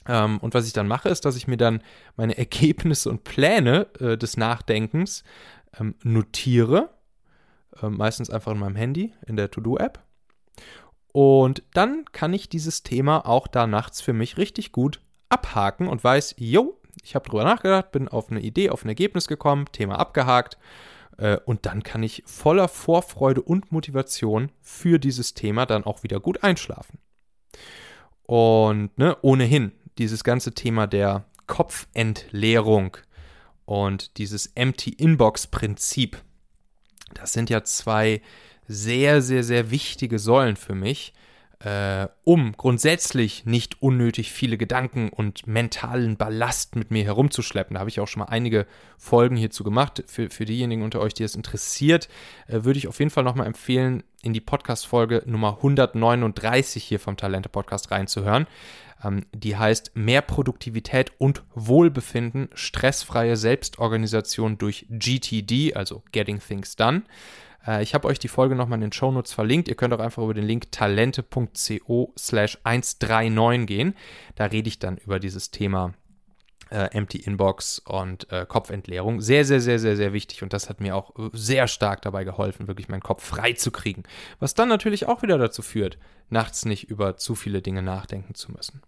Ähm, 0.08 0.38
und 0.40 0.54
was 0.54 0.68
ich 0.68 0.74
dann 0.74 0.88
mache, 0.88 1.10
ist, 1.10 1.26
dass 1.26 1.36
ich 1.36 1.48
mir 1.48 1.58
dann 1.58 1.82
meine 2.16 2.38
Ergebnisse 2.38 3.10
und 3.10 3.24
Pläne 3.24 3.88
äh, 4.00 4.18
des 4.18 4.38
Nachdenkens 4.38 5.24
ähm, 5.80 5.96
notiere, 6.04 6.90
äh, 7.82 7.90
meistens 7.90 8.30
einfach 8.30 8.54
in 8.54 8.60
meinem 8.60 8.76
Handy, 8.76 9.14
in 9.28 9.36
der 9.36 9.52
To-Do-App. 9.52 10.02
Und 11.14 11.64
dann 11.74 12.06
kann 12.12 12.34
ich 12.34 12.50
dieses 12.50 12.84
Thema 12.84 13.26
auch 13.28 13.48
da 13.48 13.68
nachts 13.68 14.02
für 14.02 14.14
mich 14.14 14.38
richtig 14.38 14.72
gut 14.72 15.00
abhaken 15.30 15.88
und 15.88 16.04
weiß, 16.04 16.36
jo, 16.38 16.82
ich 17.04 17.16
habe 17.16 17.30
drüber 17.30 17.44
nachgedacht, 17.44 17.92
bin 17.92 18.08
auf 18.08 18.32
eine 18.32 18.42
Idee, 18.42 18.72
auf 18.72 18.84
ein 18.84 18.90
Ergebnis 18.90 19.28
gekommen, 19.28 19.68
Thema 19.72 20.00
abgehakt. 20.00 20.58
Äh, 21.18 21.38
und 21.46 21.68
dann 21.68 21.84
kann 21.84 22.02
ich 22.02 22.24
voller 22.26 22.68
Vorfreude 22.68 23.44
und 23.44 23.72
Motivation 23.72 24.52
für 24.60 25.00
dieses 25.00 25.36
Thema 25.36 25.68
dann 25.68 25.84
auch 25.84 26.02
wieder 26.02 26.20
gut 26.20 26.44
einschlafen. 26.44 26.98
Und 28.24 28.98
ne, 28.98 29.16
ohnehin, 29.22 29.72
dieses 30.00 30.24
ganze 30.24 30.54
Thema 30.54 30.88
der 30.88 31.26
Kopfentleerung 31.46 32.98
und 33.66 34.18
dieses 34.18 34.48
Empty 34.56 34.92
Inbox 34.92 35.46
Prinzip, 35.46 36.24
das 37.14 37.34
sind 37.34 37.52
ja 37.52 37.64
zwei 37.64 38.22
sehr, 38.68 39.22
sehr, 39.22 39.44
sehr 39.44 39.72
wichtige 39.72 40.20
Säulen 40.20 40.56
für 40.56 40.76
mich, 40.76 41.14
äh, 41.60 42.08
um 42.24 42.54
grundsätzlich 42.58 43.46
nicht 43.46 43.82
unnötig 43.82 44.32
viele 44.32 44.58
Gedanken 44.58 45.10
und 45.10 45.48
mentalen 45.48 46.18
Ballast 46.18 46.76
mit 46.76 46.92
mir 46.92 47.04
herumzuschleppen. 47.04 47.76
Da 47.76 47.80
habe 47.80 47.90
ich 47.90 48.00
auch 48.00 48.08
schon 48.08 48.22
mal 48.22 48.30
einige 48.30 48.66
Folgen 48.98 49.38
hierzu 49.38 49.64
gemacht. 49.64 50.04
Für, 50.08 50.30
für 50.30 50.46
diejenigen 50.46 50.82
unter 50.82 51.00
euch, 51.00 51.14
die 51.14 51.24
es 51.24 51.36
interessiert, 51.36 52.10
äh, 52.48 52.64
würde 52.64 52.80
ich 52.80 52.88
auf 52.88 53.00
jeden 53.00 53.12
Fall 53.12 53.24
nochmal 53.24 53.48
empfehlen, 53.48 54.04
in 54.22 54.34
die 54.34 54.42
Podcast-Folge 54.42 55.24
Nummer 55.26 55.58
139 55.58 56.84
hier 56.84 57.00
vom 57.00 57.18
Talente-Podcast 57.18 57.92
reinzuhören. 57.92 58.48
Ähm, 59.04 59.26
die 59.34 59.56
heißt 59.56 59.92
Mehr 59.96 60.22
Produktivität 60.22 61.12
und 61.18 61.44
Wohlbefinden, 61.56 62.50
stressfreie 62.54 63.38
Selbstorganisation 63.38 64.58
durch 64.58 64.86
GTD, 64.90 65.76
also 65.76 66.04
Getting 66.12 66.40
Things 66.40 66.76
Done. 66.76 67.04
Äh, 67.66 67.84
ich 67.84 67.94
habe 67.94 68.08
euch 68.08 68.20
die 68.20 68.28
Folge 68.28 68.56
nochmal 68.56 68.78
in 68.78 68.82
den 68.82 68.92
Shownotes 68.92 69.34
verlinkt. 69.34 69.68
Ihr 69.68 69.76
könnt 69.76 69.94
auch 69.94 70.00
einfach 70.00 70.24
über 70.24 70.34
den 70.34 70.46
Link 70.46 70.72
talente.co 70.72 72.14
slash 72.18 72.58
139 72.64 73.68
gehen. 73.68 73.96
Da 74.36 74.46
rede 74.46 74.68
ich 74.68 74.80
dann 74.80 74.98
über 74.98 75.20
dieses 75.20 75.52
Thema 75.52 75.94
äh, 76.70 76.90
Empty 76.92 77.20
Inbox 77.20 77.80
und 77.80 78.32
äh, 78.32 78.46
Kopfentleerung. 78.48 79.22
Sehr, 79.22 79.46
sehr, 79.46 79.62
sehr, 79.62 79.80
sehr, 79.80 79.96
sehr 79.96 80.14
wichtig. 80.14 80.44
Und 80.44 80.54
das 80.54 80.70
hat 80.70 80.82
mir 80.82 80.96
auch 80.96 81.16
äh, 81.18 81.30
sehr 81.34 81.68
stark 81.68 82.02
dabei 82.02 82.24
geholfen, 82.24 82.68
wirklich 82.68 82.90
meinen 82.90 83.04
Kopf 83.04 83.24
frei 83.24 83.54
zu 83.54 83.72
kriegen. 83.72 84.04
Was 84.40 84.56
dann 84.56 84.70
natürlich 84.70 85.08
auch 85.08 85.22
wieder 85.22 85.38
dazu 85.38 85.62
führt, 85.62 85.98
nachts 86.30 86.66
nicht 86.66 86.90
über 86.90 87.18
zu 87.18 87.36
viele 87.36 87.62
Dinge 87.62 87.84
nachdenken 87.84 88.34
zu 88.34 88.52
müssen. 88.52 88.82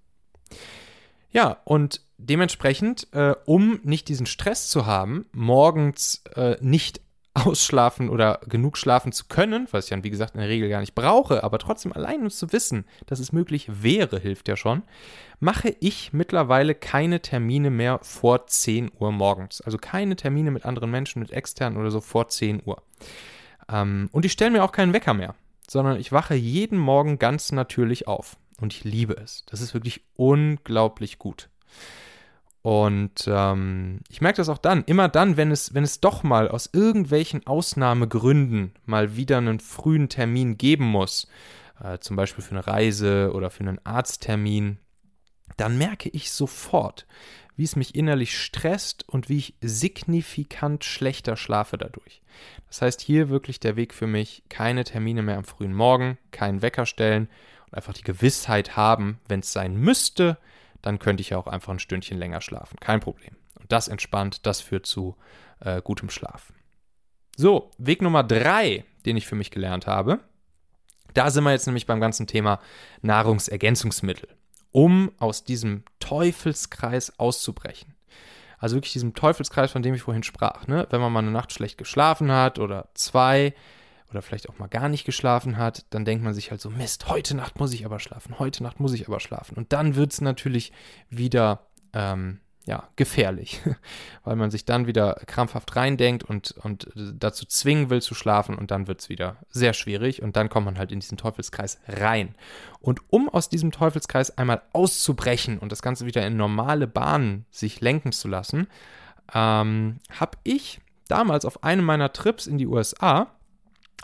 Ja, 1.32 1.58
und 1.66 2.02
dementsprechend, 2.18 3.08
äh, 3.12 3.36
um 3.46 3.82
nicht 3.84 4.08
diesen 4.08 4.26
Stress 4.26 4.70
zu 4.70 4.86
haben, 4.86 5.26
morgens 5.34 6.24
äh, 6.36 6.56
nicht 6.62 7.02
ausschlafen 7.36 8.10
oder 8.10 8.40
genug 8.48 8.78
schlafen 8.78 9.12
zu 9.12 9.26
können, 9.26 9.68
was 9.72 9.86
ich 9.86 9.90
dann 9.90 10.04
wie 10.04 10.10
gesagt 10.10 10.36
in 10.36 10.40
der 10.40 10.50
Regel 10.50 10.70
gar 10.70 10.80
nicht 10.80 10.96
brauche, 10.96 11.44
aber 11.44 11.60
trotzdem 11.60 11.94
allein 11.94 12.22
um 12.22 12.30
zu 12.30 12.52
wissen, 12.52 12.86
dass 13.06 13.20
es 13.20 13.34
möglich 13.34 13.70
wäre, 13.84 14.20
hilft 14.20 14.48
ja 14.48 14.56
schon, 14.56 14.84
mache 15.40 15.76
ich 15.82 16.14
mittlerweile 16.14 16.76
keine 16.76 17.22
Termine 17.22 17.70
mehr 17.70 18.00
vor 18.02 18.48
10 18.48 18.92
Uhr 19.00 19.12
morgens. 19.12 19.62
Also 19.62 19.78
keine 19.78 20.16
Termine 20.16 20.52
mit 20.52 20.66
anderen 20.66 20.90
Menschen, 20.90 21.20
mit 21.20 21.32
externen 21.32 21.78
oder 21.78 21.92
so 21.92 22.00
vor 22.00 22.30
10 22.30 22.62
Uhr. 22.66 22.82
Ähm, 23.70 24.10
und 24.12 24.26
ich 24.26 24.32
stelle 24.32 24.52
mir 24.52 24.64
auch 24.64 24.72
keinen 24.72 24.94
Wecker 24.94 25.14
mehr, 25.14 25.36
sondern 25.68 26.00
ich 26.00 26.12
wache 26.12 26.36
jeden 26.36 26.80
Morgen 26.80 27.20
ganz 27.20 27.52
natürlich 27.52 28.08
auf. 28.08 28.38
Und 28.62 28.74
ich 28.74 28.86
liebe 28.86 29.18
es. 29.18 29.44
Das 29.48 29.60
ist 29.60 29.74
wirklich 29.74 30.02
unglaublich 30.16 31.20
gut. 31.20 31.50
Und 32.66 33.26
ähm, 33.28 34.00
ich 34.10 34.22
merke 34.22 34.38
das 34.38 34.50
auch 34.50 34.58
dann, 34.58 34.84
immer 34.86 35.08
dann, 35.08 35.38
wenn 35.38 35.52
es, 35.52 35.76
wenn 35.76 35.84
es 35.84 36.00
doch 36.00 36.24
mal 36.24 36.48
aus 36.48 36.68
irgendwelchen 36.74 37.46
Ausnahmegründen 37.46 38.74
mal 38.88 39.16
wieder 39.16 39.38
einen 39.38 39.60
frühen 39.60 40.10
Termin 40.10 40.58
geben 40.58 40.86
muss, 40.86 41.28
äh, 41.80 42.00
zum 42.00 42.16
Beispiel 42.16 42.44
für 42.44 42.56
eine 42.56 42.66
Reise 42.66 43.34
oder 43.36 43.52
für 43.52 43.60
einen 43.60 43.86
Arzttermin, 43.86 44.80
dann 45.58 45.78
merke 45.78 46.10
ich 46.10 46.32
sofort, 46.32 47.06
wie 47.56 47.66
es 47.66 47.76
mich 47.76 47.94
innerlich 47.94 48.36
stresst 48.36 49.08
und 49.08 49.30
wie 49.30 49.38
ich 49.38 49.54
signifikant 49.62 50.84
schlechter 50.84 51.38
schlafe 51.38 51.78
dadurch. 51.78 52.24
Das 52.68 52.82
heißt, 52.82 53.00
hier 53.00 53.30
wirklich 53.30 53.60
der 53.60 53.76
Weg 53.76 53.94
für 53.94 54.08
mich, 54.08 54.42
keine 54.50 54.86
Termine 54.86 55.22
mehr 55.22 55.38
am 55.38 55.44
frühen 55.44 55.76
Morgen, 55.76 56.18
keinen 56.32 56.64
Wecker 56.64 56.88
stellen 56.88 57.30
und 57.68 57.76
einfach 57.76 57.94
die 57.94 58.02
Gewissheit 58.02 58.76
haben, 58.76 59.20
wenn 59.28 59.42
es 59.42 59.54
sein 59.54 59.78
müsste, 59.78 60.40
dann 60.86 61.00
könnte 61.00 61.22
ich 61.22 61.32
ja 61.32 61.38
auch 61.38 61.48
einfach 61.48 61.74
ein 61.74 61.80
Stündchen 61.80 62.20
länger 62.20 62.42
schlafen. 62.42 62.80
Kein 62.80 63.00
Problem. 63.00 63.36
Und 63.60 63.72
das 63.72 63.88
entspannt, 63.88 64.46
das 64.46 64.62
führt 64.62 64.86
zu 64.86 65.18
äh, 65.60 65.82
gutem 65.82 66.10
Schlaf. 66.12 66.54
So, 67.36 67.72
Weg 67.78 68.02
Nummer 68.02 68.24
drei, 68.24 68.86
den 69.06 69.18
ich 69.18 69.26
für 69.26 69.36
mich 69.36 69.50
gelernt 69.50 69.88
habe. 69.88 70.20
Da 71.16 71.32
sind 71.32 71.44
wir 71.44 71.52
jetzt 71.52 71.66
nämlich 71.66 71.88
beim 71.88 72.00
ganzen 72.00 72.28
Thema 72.28 72.60
Nahrungsergänzungsmittel, 73.02 74.30
um 74.72 75.12
aus 75.18 75.44
diesem 75.44 75.84
Teufelskreis 76.00 77.18
auszubrechen. 77.20 77.96
Also 78.60 78.76
wirklich 78.76 78.94
diesem 78.94 79.16
Teufelskreis, 79.16 79.72
von 79.72 79.82
dem 79.82 79.96
ich 79.96 80.04
vorhin 80.04 80.24
sprach. 80.24 80.68
Ne? 80.68 80.88
Wenn 80.92 81.02
man 81.02 81.12
mal 81.12 81.20
eine 81.20 81.32
Nacht 81.32 81.52
schlecht 81.52 81.78
geschlafen 81.78 82.32
hat 82.32 82.60
oder 82.60 82.90
zwei, 82.94 83.54
oder 84.16 84.22
vielleicht 84.22 84.50
auch 84.50 84.58
mal 84.58 84.68
gar 84.68 84.88
nicht 84.90 85.06
geschlafen 85.06 85.58
hat, 85.58 85.86
dann 85.90 86.06
denkt 86.06 86.24
man 86.24 86.34
sich 86.34 86.50
halt 86.52 86.62
so, 86.62 86.70
Mist, 86.70 87.10
heute 87.10 87.36
Nacht 87.36 87.60
muss 87.60 87.74
ich 87.74 87.86
aber 87.86 88.00
schlafen, 88.00 88.40
heute 88.40 88.64
Nacht 88.64 88.80
muss 88.80 88.94
ich 88.94 89.08
aber 89.08 89.20
schlafen. 89.20 89.58
Und 89.58 89.74
dann 89.74 89.96
wird 89.96 90.14
es 90.14 90.22
natürlich 90.22 90.72
wieder 91.10 91.68
ähm, 91.94 92.40
ja, 92.66 92.88
gefährlich, 92.96 93.62
weil 94.24 94.38
man 94.38 94.52
sich 94.52 94.64
dann 94.64 94.88
wieder 94.88 95.16
krampfhaft 95.28 95.76
reindenkt 95.76 96.24
und, 96.24 96.52
und 96.64 96.90
dazu 96.96 97.46
zwingen 97.46 97.90
will 97.90 98.02
zu 98.02 98.16
schlafen 98.16 98.56
und 98.56 98.72
dann 98.72 98.88
wird 98.88 99.02
es 99.02 99.10
wieder 99.10 99.36
sehr 99.50 99.74
schwierig 99.74 100.22
und 100.22 100.38
dann 100.38 100.50
kommt 100.50 100.66
man 100.66 100.78
halt 100.78 100.94
in 100.94 101.02
diesen 101.02 101.18
Teufelskreis 101.18 101.80
rein. 101.88 102.36
Und 102.80 103.02
um 103.10 103.28
aus 103.28 103.50
diesem 103.50 103.72
Teufelskreis 103.72 104.38
einmal 104.38 104.62
auszubrechen 104.72 105.60
und 105.60 105.74
das 105.74 105.82
Ganze 105.82 106.06
wieder 106.06 106.26
in 106.26 106.38
normale 106.38 106.88
Bahnen 106.88 107.46
sich 107.52 107.82
lenken 107.82 108.14
zu 108.14 108.30
lassen, 108.30 108.68
ähm, 109.34 110.00
habe 110.10 110.38
ich 110.44 110.80
damals 111.08 111.46
auf 111.46 111.64
einem 111.64 111.84
meiner 111.84 112.14
Trips 112.14 112.48
in 112.48 112.58
die 112.58 112.68
USA 112.68 113.35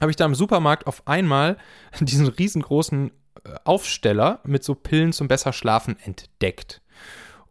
habe 0.01 0.11
ich 0.11 0.17
da 0.17 0.25
im 0.25 0.35
Supermarkt 0.35 0.87
auf 0.87 1.07
einmal 1.07 1.57
diesen 2.01 2.27
riesengroßen 2.27 3.11
äh, 3.43 3.49
Aufsteller 3.63 4.39
mit 4.43 4.63
so 4.63 4.75
Pillen 4.75 5.13
zum 5.13 5.27
besser 5.27 5.53
schlafen 5.53 5.97
entdeckt. 6.03 6.81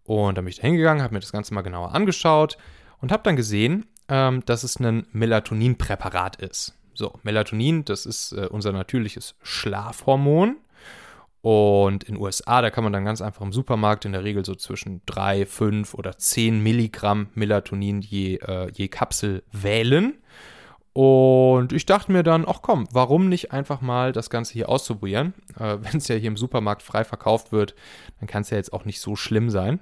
Und 0.04 0.37
dann 0.37 0.45
bin 0.45 0.50
ich 0.50 0.57
da 0.57 0.62
hingegangen, 0.62 1.02
habe 1.02 1.14
mir 1.14 1.21
das 1.21 1.33
Ganze 1.33 1.54
mal 1.54 1.62
genauer 1.62 1.95
angeschaut 1.95 2.59
und 3.00 3.12
habe 3.12 3.23
dann 3.23 3.37
gesehen, 3.37 3.87
ähm, 4.09 4.45
dass 4.45 4.64
es 4.64 4.78
ein 4.80 5.07
Melatoninpräparat 5.12 6.37
ist. 6.37 6.75
So, 6.95 7.12
Melatonin, 7.23 7.85
das 7.85 8.07
ist 8.07 8.33
äh, 8.33 8.49
unser 8.50 8.73
natürliches 8.73 9.37
Schlafhormon. 9.42 10.57
Und 11.42 12.04
in 12.04 12.16
den 12.16 12.23
USA, 12.23 12.61
da 12.61 12.71
kann 12.71 12.85
man 12.85 12.92
dann 12.92 13.07
ganz 13.07 13.23
einfach 13.23 13.40
im 13.40 13.52
Supermarkt 13.52 14.04
in 14.04 14.12
der 14.12 14.25
Regel 14.25 14.45
so 14.45 14.54
zwischen 14.54 15.00
3, 15.07 15.47
5 15.47 15.95
oder 15.95 16.19
10 16.19 16.62
Milligramm 16.62 17.28
Melatonin 17.35 18.02
je, 18.02 18.37
äh, 18.37 18.71
je 18.73 18.88
Kapsel 18.88 19.42
wählen. 19.50 20.19
Und 20.92 21.73
ich 21.73 21.87
dachte 21.87 22.11
mir 22.11 22.23
dann, 22.23 22.44
ach 22.47 22.62
komm, 22.62 22.88
warum 22.90 23.28
nicht 23.28 23.52
einfach 23.52 23.80
mal 23.80 24.12
das 24.12 24.28
Ganze 24.28 24.54
hier 24.54 24.68
auszuprobieren? 24.68 25.35
Äh, 25.59 25.78
Wenn 25.80 25.99
es 25.99 26.09
ja 26.09 26.16
hier 26.16 26.28
im 26.28 26.37
Supermarkt 26.37 26.82
frei 26.82 27.04
verkauft 27.04 27.52
wird, 27.52 27.75
dann 28.18 28.28
kann 28.28 28.42
es 28.42 28.50
ja 28.50 28.56
jetzt 28.56 28.73
auch 28.73 28.85
nicht 28.85 29.00
so 29.00 29.16
schlimm 29.16 29.50
sein. 29.50 29.80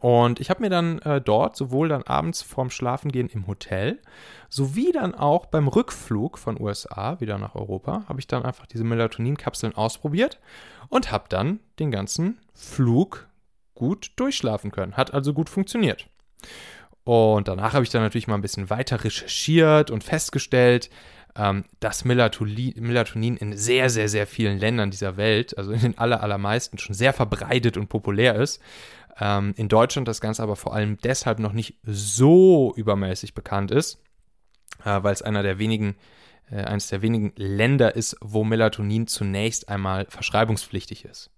Und 0.00 0.38
ich 0.38 0.50
habe 0.50 0.60
mir 0.60 0.68
dann 0.68 0.98
äh, 0.98 1.22
dort 1.22 1.56
sowohl 1.56 1.88
dann 1.88 2.02
abends 2.02 2.42
vorm 2.42 2.68
Schlafengehen 2.68 3.30
im 3.30 3.46
Hotel, 3.46 4.02
sowie 4.50 4.92
dann 4.92 5.14
auch 5.14 5.46
beim 5.46 5.66
Rückflug 5.66 6.36
von 6.36 6.60
USA 6.60 7.20
wieder 7.20 7.38
nach 7.38 7.54
Europa, 7.54 8.04
habe 8.06 8.20
ich 8.20 8.26
dann 8.26 8.44
einfach 8.44 8.66
diese 8.66 8.84
Melatoninkapseln 8.84 9.74
ausprobiert 9.74 10.40
und 10.90 11.10
habe 11.10 11.24
dann 11.30 11.60
den 11.78 11.90
ganzen 11.90 12.38
Flug 12.52 13.28
gut 13.74 14.12
durchschlafen 14.16 14.70
können. 14.70 14.98
Hat 14.98 15.14
also 15.14 15.32
gut 15.32 15.48
funktioniert. 15.48 16.06
Und 17.04 17.48
danach 17.48 17.74
habe 17.74 17.84
ich 17.84 17.90
dann 17.90 18.02
natürlich 18.02 18.26
mal 18.26 18.34
ein 18.34 18.42
bisschen 18.42 18.70
weiter 18.70 19.04
recherchiert 19.04 19.90
und 19.90 20.02
festgestellt, 20.02 20.90
ähm, 21.36 21.64
dass 21.80 22.04
Melatonin 22.04 23.36
in 23.36 23.56
sehr, 23.56 23.90
sehr, 23.90 24.08
sehr 24.08 24.26
vielen 24.26 24.58
Ländern 24.58 24.90
dieser 24.90 25.16
Welt, 25.16 25.56
also 25.58 25.72
in 25.72 25.80
den 25.80 25.98
aller, 25.98 26.22
allermeisten, 26.22 26.78
schon 26.78 26.94
sehr 26.94 27.12
verbreitet 27.12 27.76
und 27.76 27.88
populär 27.88 28.36
ist. 28.36 28.60
Ähm, 29.20 29.52
in 29.56 29.68
Deutschland 29.68 30.08
das 30.08 30.20
Ganze 30.20 30.42
aber 30.42 30.56
vor 30.56 30.74
allem 30.74 30.96
deshalb 30.98 31.38
noch 31.38 31.52
nicht 31.52 31.78
so 31.84 32.72
übermäßig 32.76 33.34
bekannt 33.34 33.70
ist, 33.70 34.00
äh, 34.84 35.02
weil 35.02 35.12
es 35.12 35.22
einer 35.22 35.42
der 35.42 35.58
wenigen, 35.58 35.96
äh, 36.50 36.62
eines 36.62 36.88
der 36.88 37.02
wenigen 37.02 37.32
Länder 37.36 37.94
ist, 37.94 38.16
wo 38.20 38.44
Melatonin 38.44 39.06
zunächst 39.06 39.68
einmal 39.68 40.06
verschreibungspflichtig 40.08 41.04
ist. 41.04 41.30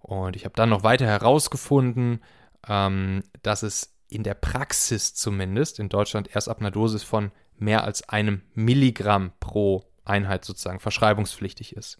Und 0.00 0.36
ich 0.36 0.44
habe 0.44 0.54
dann 0.54 0.70
noch 0.70 0.82
weiter 0.82 1.06
herausgefunden, 1.06 2.20
ähm, 2.66 3.22
dass 3.42 3.62
es 3.62 3.97
in 4.08 4.22
der 4.22 4.34
Praxis 4.34 5.14
zumindest 5.14 5.78
in 5.78 5.88
Deutschland 5.88 6.34
erst 6.34 6.48
ab 6.48 6.60
einer 6.60 6.70
Dosis 6.70 7.02
von 7.02 7.30
mehr 7.58 7.84
als 7.84 8.08
einem 8.08 8.42
Milligramm 8.54 9.32
pro 9.40 9.84
Einheit 10.04 10.44
sozusagen 10.44 10.80
verschreibungspflichtig 10.80 11.76
ist. 11.76 11.98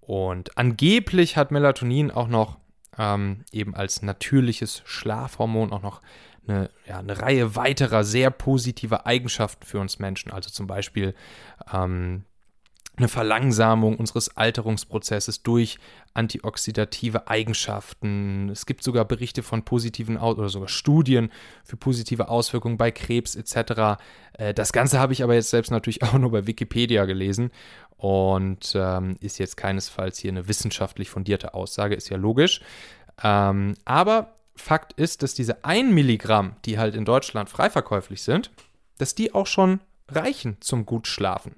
Und 0.00 0.56
angeblich 0.56 1.36
hat 1.36 1.50
Melatonin 1.50 2.10
auch 2.10 2.28
noch 2.28 2.58
ähm, 2.98 3.44
eben 3.52 3.74
als 3.74 4.02
natürliches 4.02 4.82
Schlafhormon 4.84 5.72
auch 5.72 5.82
noch 5.82 6.02
eine, 6.46 6.70
ja, 6.86 6.98
eine 6.98 7.20
Reihe 7.20 7.56
weiterer 7.56 8.04
sehr 8.04 8.30
positiver 8.30 9.06
Eigenschaften 9.06 9.64
für 9.64 9.80
uns 9.80 9.98
Menschen. 9.98 10.30
Also 10.30 10.50
zum 10.50 10.66
Beispiel 10.66 11.14
ähm, 11.72 12.24
eine 12.96 13.08
Verlangsamung 13.08 13.96
unseres 13.96 14.36
Alterungsprozesses 14.36 15.42
durch 15.42 15.78
antioxidative 16.14 17.26
Eigenschaften. 17.28 18.48
Es 18.50 18.66
gibt 18.66 18.84
sogar 18.84 19.04
Berichte 19.04 19.42
von 19.42 19.64
positiven 19.64 20.16
Aus 20.16 20.38
oder 20.38 20.48
sogar 20.48 20.68
Studien 20.68 21.30
für 21.64 21.76
positive 21.76 22.28
Auswirkungen 22.28 22.76
bei 22.76 22.90
Krebs 22.92 23.34
etc. 23.34 24.00
Äh, 24.34 24.54
das 24.54 24.72
Ganze 24.72 25.00
habe 25.00 25.12
ich 25.12 25.22
aber 25.24 25.34
jetzt 25.34 25.50
selbst 25.50 25.70
natürlich 25.70 26.02
auch 26.04 26.14
nur 26.14 26.30
bei 26.30 26.46
Wikipedia 26.46 27.04
gelesen 27.04 27.50
und 27.96 28.72
ähm, 28.76 29.16
ist 29.20 29.38
jetzt 29.38 29.56
keinesfalls 29.56 30.18
hier 30.18 30.30
eine 30.30 30.46
wissenschaftlich 30.46 31.10
fundierte 31.10 31.54
Aussage, 31.54 31.94
ist 31.94 32.10
ja 32.10 32.16
logisch. 32.16 32.60
Ähm, 33.22 33.74
aber 33.84 34.34
Fakt 34.56 34.92
ist, 34.92 35.22
dass 35.22 35.34
diese 35.34 35.64
1 35.64 35.92
Milligramm, 35.92 36.54
die 36.64 36.78
halt 36.78 36.94
in 36.94 37.04
Deutschland 37.04 37.50
frei 37.50 37.70
verkäuflich 37.70 38.22
sind, 38.22 38.52
dass 38.98 39.16
die 39.16 39.34
auch 39.34 39.46
schon 39.46 39.80
reichen 40.08 40.58
zum 40.60 40.86
gut 40.86 41.08
schlafen. 41.08 41.56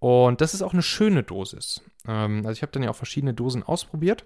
Und 0.00 0.40
das 0.40 0.54
ist 0.54 0.62
auch 0.62 0.72
eine 0.72 0.82
schöne 0.82 1.22
Dosis. 1.22 1.82
Ähm, 2.08 2.38
also 2.38 2.52
ich 2.52 2.62
habe 2.62 2.72
dann 2.72 2.82
ja 2.82 2.90
auch 2.90 2.96
verschiedene 2.96 3.34
Dosen 3.34 3.62
ausprobiert. 3.62 4.24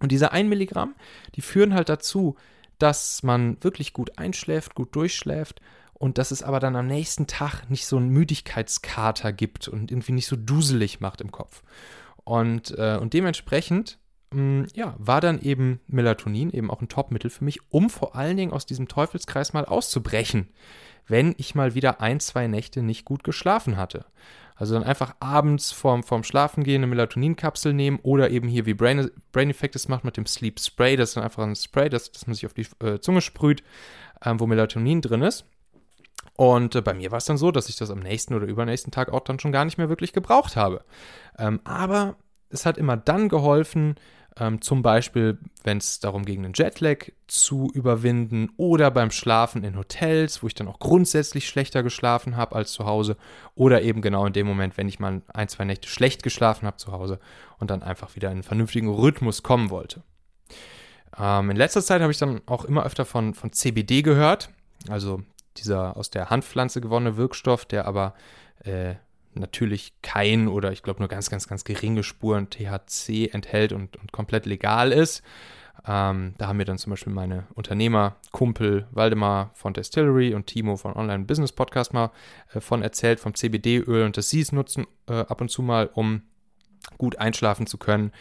Und 0.00 0.10
diese 0.10 0.32
1 0.32 0.48
Milligramm, 0.48 0.94
die 1.36 1.42
führen 1.42 1.74
halt 1.74 1.88
dazu, 1.88 2.36
dass 2.78 3.22
man 3.22 3.62
wirklich 3.62 3.92
gut 3.92 4.18
einschläft, 4.18 4.74
gut 4.74 4.96
durchschläft 4.96 5.60
und 5.92 6.18
dass 6.18 6.32
es 6.32 6.42
aber 6.42 6.58
dann 6.58 6.74
am 6.74 6.86
nächsten 6.86 7.26
Tag 7.26 7.70
nicht 7.70 7.86
so 7.86 7.96
einen 7.96 8.08
Müdigkeitskater 8.08 9.32
gibt 9.32 9.68
und 9.68 9.90
irgendwie 9.92 10.12
nicht 10.12 10.26
so 10.26 10.36
duselig 10.36 11.00
macht 11.00 11.20
im 11.20 11.30
Kopf. 11.30 11.62
Und, 12.24 12.76
äh, 12.76 12.98
und 13.00 13.12
dementsprechend 13.12 13.98
mh, 14.32 14.40
mm, 14.40 14.66
ja, 14.74 14.94
war 14.98 15.20
dann 15.20 15.40
eben 15.40 15.80
Melatonin 15.86 16.50
eben 16.50 16.70
auch 16.70 16.80
ein 16.80 16.88
Topmittel 16.88 17.30
für 17.30 17.44
mich, 17.44 17.60
um 17.70 17.90
vor 17.90 18.16
allen 18.16 18.36
Dingen 18.36 18.52
aus 18.52 18.66
diesem 18.66 18.88
Teufelskreis 18.88 19.52
mal 19.52 19.66
auszubrechen, 19.66 20.48
wenn 21.06 21.34
ich 21.36 21.54
mal 21.54 21.74
wieder 21.74 22.00
ein, 22.00 22.20
zwei 22.20 22.48
Nächte 22.48 22.82
nicht 22.82 23.04
gut 23.04 23.22
geschlafen 23.22 23.76
hatte. 23.76 24.06
Also 24.56 24.74
dann 24.74 24.84
einfach 24.84 25.16
abends 25.18 25.72
vorm, 25.72 26.04
vorm 26.04 26.22
Schlafengehen 26.22 26.82
eine 26.82 26.86
Melatoninkapsel 26.86 27.72
nehmen 27.72 27.98
oder 28.02 28.30
eben 28.30 28.48
hier 28.48 28.66
wie 28.66 28.74
Brain, 28.74 29.10
Brain 29.32 29.50
Effect 29.50 29.74
es 29.74 29.88
macht 29.88 30.04
mit 30.04 30.16
dem 30.16 30.26
Sleep 30.26 30.60
Spray. 30.60 30.96
Das 30.96 31.10
ist 31.10 31.16
dann 31.16 31.24
einfach 31.24 31.42
ein 31.42 31.56
Spray, 31.56 31.88
das, 31.88 32.12
das 32.12 32.26
man 32.26 32.34
sich 32.34 32.46
auf 32.46 32.54
die 32.54 32.66
äh, 32.84 33.00
Zunge 33.00 33.20
sprüht, 33.20 33.64
ähm, 34.24 34.38
wo 34.38 34.46
Melatonin 34.46 35.00
drin 35.00 35.22
ist. 35.22 35.44
Und 36.36 36.74
äh, 36.74 36.82
bei 36.82 36.94
mir 36.94 37.10
war 37.10 37.18
es 37.18 37.24
dann 37.24 37.36
so, 37.36 37.50
dass 37.50 37.68
ich 37.68 37.76
das 37.76 37.90
am 37.90 37.98
nächsten 38.00 38.34
oder 38.34 38.46
übernächsten 38.46 38.92
Tag 38.92 39.12
auch 39.12 39.20
dann 39.20 39.40
schon 39.40 39.52
gar 39.52 39.64
nicht 39.64 39.78
mehr 39.78 39.88
wirklich 39.88 40.12
gebraucht 40.12 40.56
habe. 40.56 40.84
Ähm, 41.38 41.60
aber 41.64 42.16
es 42.48 42.64
hat 42.64 42.78
immer 42.78 42.96
dann 42.96 43.28
geholfen, 43.28 43.96
ähm, 44.38 44.60
zum 44.60 44.82
Beispiel, 44.82 45.38
wenn 45.62 45.78
es 45.78 46.00
darum 46.00 46.24
ging, 46.24 46.44
einen 46.44 46.54
Jetlag 46.54 47.10
zu 47.28 47.70
überwinden 47.72 48.50
oder 48.56 48.90
beim 48.90 49.10
Schlafen 49.10 49.62
in 49.62 49.76
Hotels, 49.76 50.42
wo 50.42 50.48
ich 50.48 50.54
dann 50.54 50.66
auch 50.66 50.80
grundsätzlich 50.80 51.48
schlechter 51.48 51.82
geschlafen 51.82 52.36
habe 52.36 52.56
als 52.56 52.72
zu 52.72 52.84
Hause. 52.84 53.16
Oder 53.54 53.82
eben 53.82 54.02
genau 54.02 54.26
in 54.26 54.32
dem 54.32 54.46
Moment, 54.46 54.76
wenn 54.76 54.88
ich 54.88 54.98
mal 54.98 55.22
ein, 55.32 55.48
zwei 55.48 55.64
Nächte 55.64 55.88
schlecht 55.88 56.22
geschlafen 56.22 56.66
habe 56.66 56.78
zu 56.78 56.90
Hause 56.90 57.20
und 57.58 57.70
dann 57.70 57.82
einfach 57.82 58.16
wieder 58.16 58.28
in 58.28 58.34
einen 58.34 58.42
vernünftigen 58.42 58.88
Rhythmus 58.88 59.44
kommen 59.44 59.70
wollte. 59.70 60.02
Ähm, 61.16 61.50
in 61.50 61.56
letzter 61.56 61.82
Zeit 61.82 62.02
habe 62.02 62.10
ich 62.10 62.18
dann 62.18 62.40
auch 62.46 62.64
immer 62.64 62.84
öfter 62.84 63.04
von, 63.04 63.34
von 63.34 63.52
CBD 63.52 64.02
gehört. 64.02 64.50
Also 64.88 65.22
dieser 65.58 65.96
aus 65.96 66.10
der 66.10 66.30
Handpflanze 66.30 66.80
gewonnene 66.80 67.16
Wirkstoff, 67.16 67.64
der 67.64 67.86
aber 67.86 68.14
äh, 68.64 68.96
natürlich 69.40 69.94
kein 70.02 70.48
oder 70.48 70.72
ich 70.72 70.82
glaube 70.82 71.00
nur 71.00 71.08
ganz, 71.08 71.30
ganz, 71.30 71.48
ganz 71.48 71.64
geringe 71.64 72.02
Spuren 72.02 72.50
THC 72.50 73.30
enthält 73.32 73.72
und, 73.72 73.96
und 73.96 74.12
komplett 74.12 74.46
legal 74.46 74.92
ist. 74.92 75.22
Ähm, 75.86 76.34
da 76.38 76.46
haben 76.46 76.56
mir 76.56 76.64
dann 76.64 76.78
zum 76.78 76.90
Beispiel 76.90 77.12
meine 77.12 77.46
Unternehmer, 77.54 78.16
Kumpel 78.32 78.86
Waldemar 78.92 79.50
von 79.54 79.74
Distillery 79.74 80.34
und 80.34 80.46
Timo 80.46 80.76
von 80.76 80.94
Online 80.94 81.24
Business 81.24 81.52
Podcast 81.52 81.92
mal 81.92 82.10
äh, 82.54 82.60
von 82.60 82.82
erzählt, 82.82 83.20
vom 83.20 83.34
CBD-Öl 83.34 84.06
und 84.06 84.16
dass 84.16 84.30
sie 84.30 84.40
es 84.40 84.52
nutzen 84.52 84.86
äh, 85.08 85.12
ab 85.12 85.40
und 85.40 85.50
zu 85.50 85.62
mal, 85.62 85.90
um 85.92 86.22
gut 86.96 87.18
einschlafen 87.18 87.66
zu 87.66 87.76
können. 87.76 88.12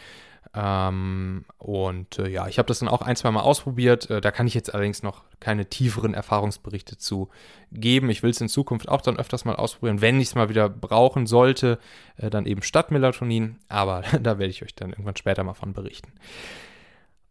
Ähm, 0.56 1.46
und 1.58 2.20
äh, 2.20 2.30
ja, 2.30 2.48
ich 2.48 2.60
habe 2.60 2.68
das 2.68 2.80
dann 2.80 2.88
auch 2.88 3.02
ein, 3.02 3.16
zwei 3.16 3.32
Mal 3.32 3.42
ausprobiert. 3.42 4.10
Äh, 4.10 4.22
da 4.22 4.32
kann 4.32 4.46
ich 4.46 4.54
jetzt 4.54 4.74
allerdings 4.74 5.02
noch 5.02 5.24
keine 5.40 5.66
tieferen 5.68 6.14
Erfahrungsberichte 6.14 6.98
zu 6.98 7.30
geben. 7.72 8.10
Ich 8.12 8.22
will 8.22 8.30
es 8.30 8.40
in 8.40 8.50
Zukunft 8.50 8.88
auch 8.88 9.02
dann 9.02 9.18
öfters 9.18 9.46
mal 9.46 9.56
ausprobieren. 9.56 10.02
Wenn 10.02 10.20
ich 10.20 10.28
es 10.28 10.36
mal 10.36 10.50
wieder 10.50 10.70
brauchen 10.70 11.26
sollte, 11.26 11.80
äh, 12.18 12.30
dann 12.30 12.46
eben 12.46 12.62
statt 12.62 12.92
Melatonin. 12.92 13.58
Aber 13.68 14.04
da 14.22 14.38
werde 14.38 14.52
ich 14.52 14.64
euch 14.64 14.76
dann 14.76 14.92
irgendwann 14.92 15.16
später 15.16 15.44
mal 15.44 15.56
von 15.56 15.74
berichten. 15.74 16.14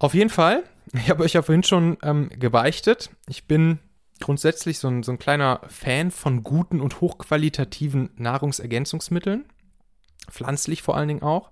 Auf 0.00 0.14
jeden 0.14 0.31
Fall, 0.31 0.64
ich 0.93 1.09
habe 1.09 1.23
euch 1.23 1.35
ja 1.35 1.43
vorhin 1.43 1.62
schon 1.62 1.99
ähm, 2.02 2.29
gebeichtet. 2.29 3.11
Ich 3.29 3.47
bin 3.47 3.79
grundsätzlich 4.19 4.81
so 4.81 4.88
ein, 4.88 5.05
so 5.05 5.12
ein 5.12 5.19
kleiner 5.21 5.61
Fan 5.69 6.11
von 6.11 6.43
guten 6.43 6.81
und 6.81 7.00
hochqualitativen 7.00 8.11
Nahrungsergänzungsmitteln. 8.17 9.45
Pflanzlich 10.29 10.83
vor 10.83 10.97
allen 10.97 11.09
Dingen 11.09 11.23
auch. 11.23 11.50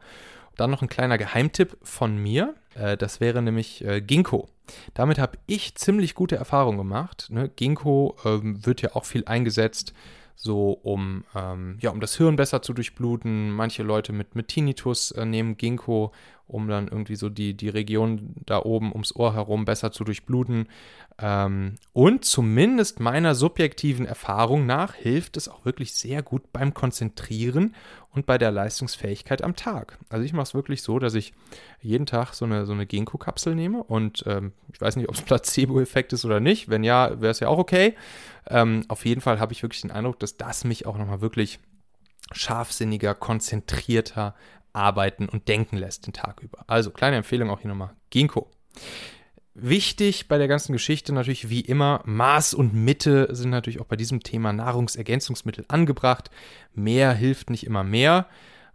Dann 0.57 0.71
noch 0.71 0.83
ein 0.83 0.88
kleiner 0.88 1.19
Geheimtipp 1.19 1.76
von 1.83 2.16
mir. 2.16 2.54
Äh, 2.75 2.97
das 2.97 3.21
wäre 3.21 3.42
nämlich 3.42 3.85
äh, 3.85 4.00
Ginkgo. 4.00 4.49
Damit 4.95 5.19
habe 5.19 5.38
ich 5.47 5.75
ziemlich 5.75 6.14
gute 6.14 6.37
Erfahrungen 6.37 6.79
gemacht. 6.79 7.29
Ne? 7.31 7.48
Ginkgo 7.48 8.16
ähm, 8.25 8.64
wird 8.64 8.83
ja 8.83 8.94
auch 8.94 9.05
viel 9.05 9.25
eingesetzt, 9.25 9.94
so 10.37 10.72
um, 10.72 11.25
ähm, 11.35 11.77
ja, 11.81 11.90
um 11.90 12.01
das 12.01 12.16
Hirn 12.16 12.37
besser 12.37 12.62
zu 12.62 12.72
durchbluten. 12.72 13.51
Manche 13.51 13.83
Leute 13.83 14.12
mit, 14.12 14.35
mit 14.35 14.48
Tinnitus 14.48 15.11
äh, 15.12 15.25
nehmen 15.25 15.57
Ginkgo, 15.57 16.12
um 16.51 16.69
dann 16.69 16.89
irgendwie 16.89 17.17
so 17.17 17.29
die, 17.29 17.55
die 17.55 17.69
Region 17.69 18.35
da 18.47 18.63
oben 18.63 18.93
ums 18.93 19.15
Ohr 19.15 19.35
herum 19.35 19.65
besser 19.65 19.93
zu 19.93 20.05
durchbluten. 20.05 20.69
Ähm, 21.19 21.77
und 21.93 22.25
zumindest 22.25 22.99
meiner 22.99 23.35
subjektiven 23.35 24.07
Erfahrung 24.07 24.67
nach 24.67 24.95
hilft 24.95 25.37
es 25.37 25.49
auch 25.49 25.65
wirklich 25.65 25.93
sehr 25.93 26.23
gut 26.23 26.53
beim 26.53 26.75
Konzentrieren 26.75 27.75
und 28.13 28.27
bei 28.27 28.39
der 28.39 28.51
Leistungsfähigkeit 28.51 29.43
am 29.43 29.55
Tag. 29.55 29.99
Also 30.09 30.25
ich 30.25 30.33
mache 30.33 30.45
es 30.45 30.55
wirklich 30.55 30.83
so, 30.83 30.99
dass 30.99 31.15
ich 31.15 31.33
jeden 31.81 32.07
Tag 32.07 32.35
so 32.35 32.45
eine, 32.45 32.67
so 32.67 32.73
eine 32.73 32.87
Ginkgo-Kapsel 32.87 33.55
nehme 33.55 33.83
und 33.83 34.25
ähm, 34.27 34.53
ich 34.73 34.81
weiß 34.81 34.97
nicht, 34.97 35.09
ob 35.09 35.15
es 35.15 35.23
Placebo-Effekt 35.23 36.13
ist 36.13 36.25
oder 36.25 36.41
nicht. 36.41 36.69
Wenn 36.69 36.85
ja, 36.85 37.21
wäre 37.21 37.31
es 37.31 37.41
ja 37.41 37.49
auch 37.49 37.59
okay. 37.59 37.95
Ähm, 38.49 38.85
auf 38.89 39.05
jeden 39.05 39.21
Fall 39.21 39.39
habe 39.39 39.53
ich 39.53 39.63
wirklich 39.63 39.83
den 39.83 39.93
Eindruck, 39.93 40.19
dass 40.19 40.37
das 40.37 40.65
mich 40.65 40.87
auch 40.87 40.99
nochmal 40.99 41.21
wirklich 41.21 41.61
scharfsinniger, 42.33 43.15
konzentrierter 43.15 44.35
arbeiten 44.72 45.28
und 45.28 45.48
denken 45.48 45.76
lässt 45.76 46.06
den 46.06 46.12
Tag 46.12 46.40
über. 46.42 46.64
Also 46.66 46.90
kleine 46.90 47.16
Empfehlung 47.16 47.50
auch 47.50 47.61
hier 47.61 47.70
nochmal. 47.70 47.94
Ginkgo. 48.11 48.50
Wichtig 49.54 50.28
bei 50.28 50.38
der 50.38 50.48
ganzen 50.48 50.72
Geschichte 50.72 51.12
natürlich 51.12 51.50
wie 51.50 51.61
immer, 51.61 52.02
Maß 52.06 52.54
und 52.54 52.72
Mitte 52.72 53.28
sind 53.33 53.50
natürlich 53.50 53.80
auch 53.80 53.87
bei 53.87 53.96
diesem 53.96 54.22
Thema 54.22 54.52
Nahrungsergänzungsmittel 54.52 55.64
angebracht. 55.68 56.30
Mehr 56.72 57.12
hilft 57.12 57.50
nicht 57.50 57.66
immer 57.66 57.83
mehr. 57.83 58.26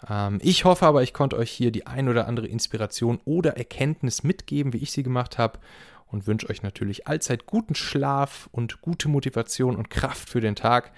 Ähm, 0.07 0.39
ich 0.43 0.65
hoffe 0.65 0.85
aber, 0.85 1.01
ich 1.01 1.13
konnte 1.13 1.37
euch 1.37 1.49
hier 1.49 1.71
die 1.71 1.87
ein 1.87 2.09
oder 2.09 2.27
andere 2.27 2.47
Inspiration 2.47 3.19
oder 3.25 3.57
Erkenntnis 3.57 4.23
mitgeben, 4.23 4.73
wie 4.73 4.79
ich 4.79 4.91
sie 4.91 5.03
gemacht 5.03 5.37
habe 5.37 5.59
und 6.07 6.27
wünsche 6.27 6.49
euch 6.49 6.61
natürlich 6.61 7.07
allzeit 7.07 7.45
guten 7.45 7.75
Schlaf 7.75 8.49
und 8.51 8.81
gute 8.81 9.07
Motivation 9.07 9.75
und 9.75 9.89
Kraft 9.89 10.29
für 10.29 10.41
den 10.41 10.55
Tag. 10.55 10.91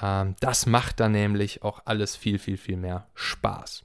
Ähm, 0.00 0.34
das 0.40 0.66
macht 0.66 1.00
dann 1.00 1.12
nämlich 1.12 1.62
auch 1.62 1.82
alles 1.84 2.16
viel, 2.16 2.38
viel, 2.38 2.56
viel 2.56 2.76
mehr 2.76 3.06
Spaß. 3.14 3.84